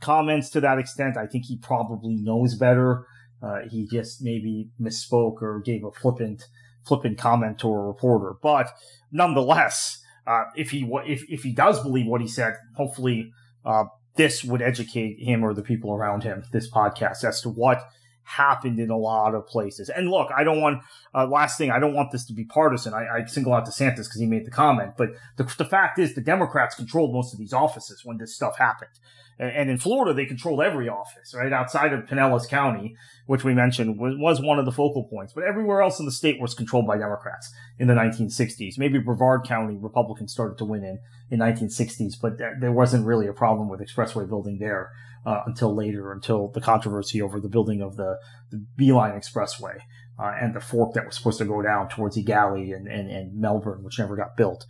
comments 0.00 0.50
to 0.50 0.60
that 0.60 0.78
extent. 0.78 1.16
I 1.16 1.26
think 1.26 1.46
he 1.46 1.56
probably 1.56 2.16
knows 2.16 2.56
better. 2.56 3.06
Uh, 3.42 3.60
he 3.70 3.88
just 3.90 4.20
maybe 4.20 4.68
misspoke 4.78 5.40
or 5.40 5.62
gave 5.64 5.82
a 5.82 5.92
flippant, 5.92 6.42
flippant 6.86 7.16
comment 7.16 7.58
to 7.60 7.68
a 7.68 7.86
reporter. 7.86 8.34
But 8.42 8.68
nonetheless, 9.10 10.02
uh, 10.26 10.44
if 10.56 10.70
he 10.70 10.88
if 11.06 11.24
if 11.30 11.42
he 11.42 11.52
does 11.52 11.82
believe 11.82 12.06
what 12.06 12.20
he 12.20 12.28
said, 12.28 12.56
hopefully 12.76 13.32
uh, 13.64 13.84
this 14.16 14.42
would 14.44 14.62
educate 14.62 15.18
him 15.18 15.44
or 15.44 15.54
the 15.54 15.62
people 15.62 15.92
around 15.92 16.22
him. 16.22 16.44
This 16.52 16.70
podcast 16.70 17.24
as 17.24 17.40
to 17.42 17.48
what 17.48 17.82
happened 18.26 18.80
in 18.80 18.90
a 18.90 18.96
lot 18.96 19.34
of 19.34 19.46
places. 19.46 19.88
And 19.88 20.10
look, 20.10 20.30
I 20.36 20.42
don't 20.42 20.60
want, 20.60 20.82
uh, 21.14 21.26
last 21.26 21.56
thing, 21.56 21.70
I 21.70 21.78
don't 21.78 21.94
want 21.94 22.10
this 22.10 22.24
to 22.26 22.32
be 22.32 22.44
partisan. 22.44 22.92
I, 22.92 23.06
I 23.18 23.24
single 23.24 23.54
out 23.54 23.66
DeSantis 23.66 24.04
because 24.04 24.20
he 24.20 24.26
made 24.26 24.44
the 24.44 24.50
comment, 24.50 24.94
but 24.98 25.10
the, 25.36 25.44
the 25.56 25.64
fact 25.64 25.98
is 25.98 26.14
the 26.14 26.20
Democrats 26.20 26.74
controlled 26.74 27.14
most 27.14 27.32
of 27.32 27.38
these 27.38 27.52
offices 27.52 28.04
when 28.04 28.18
this 28.18 28.34
stuff 28.34 28.58
happened. 28.58 28.90
And 29.38 29.68
in 29.68 29.76
Florida, 29.76 30.14
they 30.14 30.24
controlled 30.24 30.62
every 30.62 30.88
office, 30.88 31.34
right? 31.34 31.52
Outside 31.52 31.92
of 31.92 32.06
Pinellas 32.06 32.48
County, 32.48 32.96
which 33.26 33.44
we 33.44 33.52
mentioned 33.52 33.98
was, 33.98 34.14
was 34.16 34.40
one 34.40 34.58
of 34.58 34.64
the 34.64 34.72
focal 34.72 35.04
points, 35.04 35.34
but 35.34 35.44
everywhere 35.44 35.82
else 35.82 36.00
in 36.00 36.06
the 36.06 36.12
state 36.12 36.40
was 36.40 36.54
controlled 36.54 36.86
by 36.86 36.96
Democrats 36.96 37.52
in 37.78 37.86
the 37.86 37.92
1960s. 37.92 38.78
Maybe 38.78 38.98
Brevard 38.98 39.44
County 39.44 39.76
Republicans 39.76 40.32
started 40.32 40.56
to 40.58 40.64
win 40.64 40.84
in, 40.84 41.00
in 41.30 41.40
1960s, 41.40 42.14
but 42.20 42.38
th- 42.38 42.54
there 42.60 42.72
wasn't 42.72 43.04
really 43.04 43.26
a 43.26 43.34
problem 43.34 43.68
with 43.68 43.80
expressway 43.80 44.26
building 44.26 44.58
there, 44.58 44.90
uh, 45.26 45.42
until 45.44 45.74
later, 45.74 46.12
until 46.12 46.48
the 46.48 46.60
controversy 46.60 47.20
over 47.20 47.40
the 47.40 47.48
building 47.48 47.82
of 47.82 47.96
the, 47.96 48.18
the 48.50 48.64
Beeline 48.76 49.12
Expressway. 49.12 49.78
Uh, 50.18 50.32
and 50.40 50.54
the 50.54 50.60
fork 50.60 50.94
that 50.94 51.04
was 51.04 51.14
supposed 51.14 51.36
to 51.36 51.44
go 51.44 51.60
down 51.60 51.90
towards 51.90 52.16
Eau 52.16 52.22
Gallie 52.22 52.72
and, 52.72 52.88
and, 52.88 53.10
and 53.10 53.38
Melbourne, 53.38 53.82
which 53.82 53.98
never 53.98 54.16
got 54.16 54.34
built. 54.34 54.64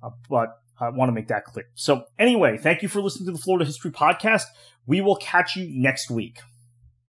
Uh, 0.00 0.10
but 0.30 0.60
I 0.78 0.90
want 0.90 1.08
to 1.08 1.12
make 1.12 1.26
that 1.26 1.44
clear. 1.44 1.66
So 1.74 2.04
anyway, 2.20 2.56
thank 2.56 2.82
you 2.82 2.88
for 2.88 3.00
listening 3.00 3.26
to 3.26 3.32
the 3.32 3.38
Florida 3.38 3.64
History 3.64 3.90
Podcast. 3.90 4.44
We 4.86 5.00
will 5.00 5.16
catch 5.16 5.56
you 5.56 5.66
next 5.68 6.08
week. 6.08 6.38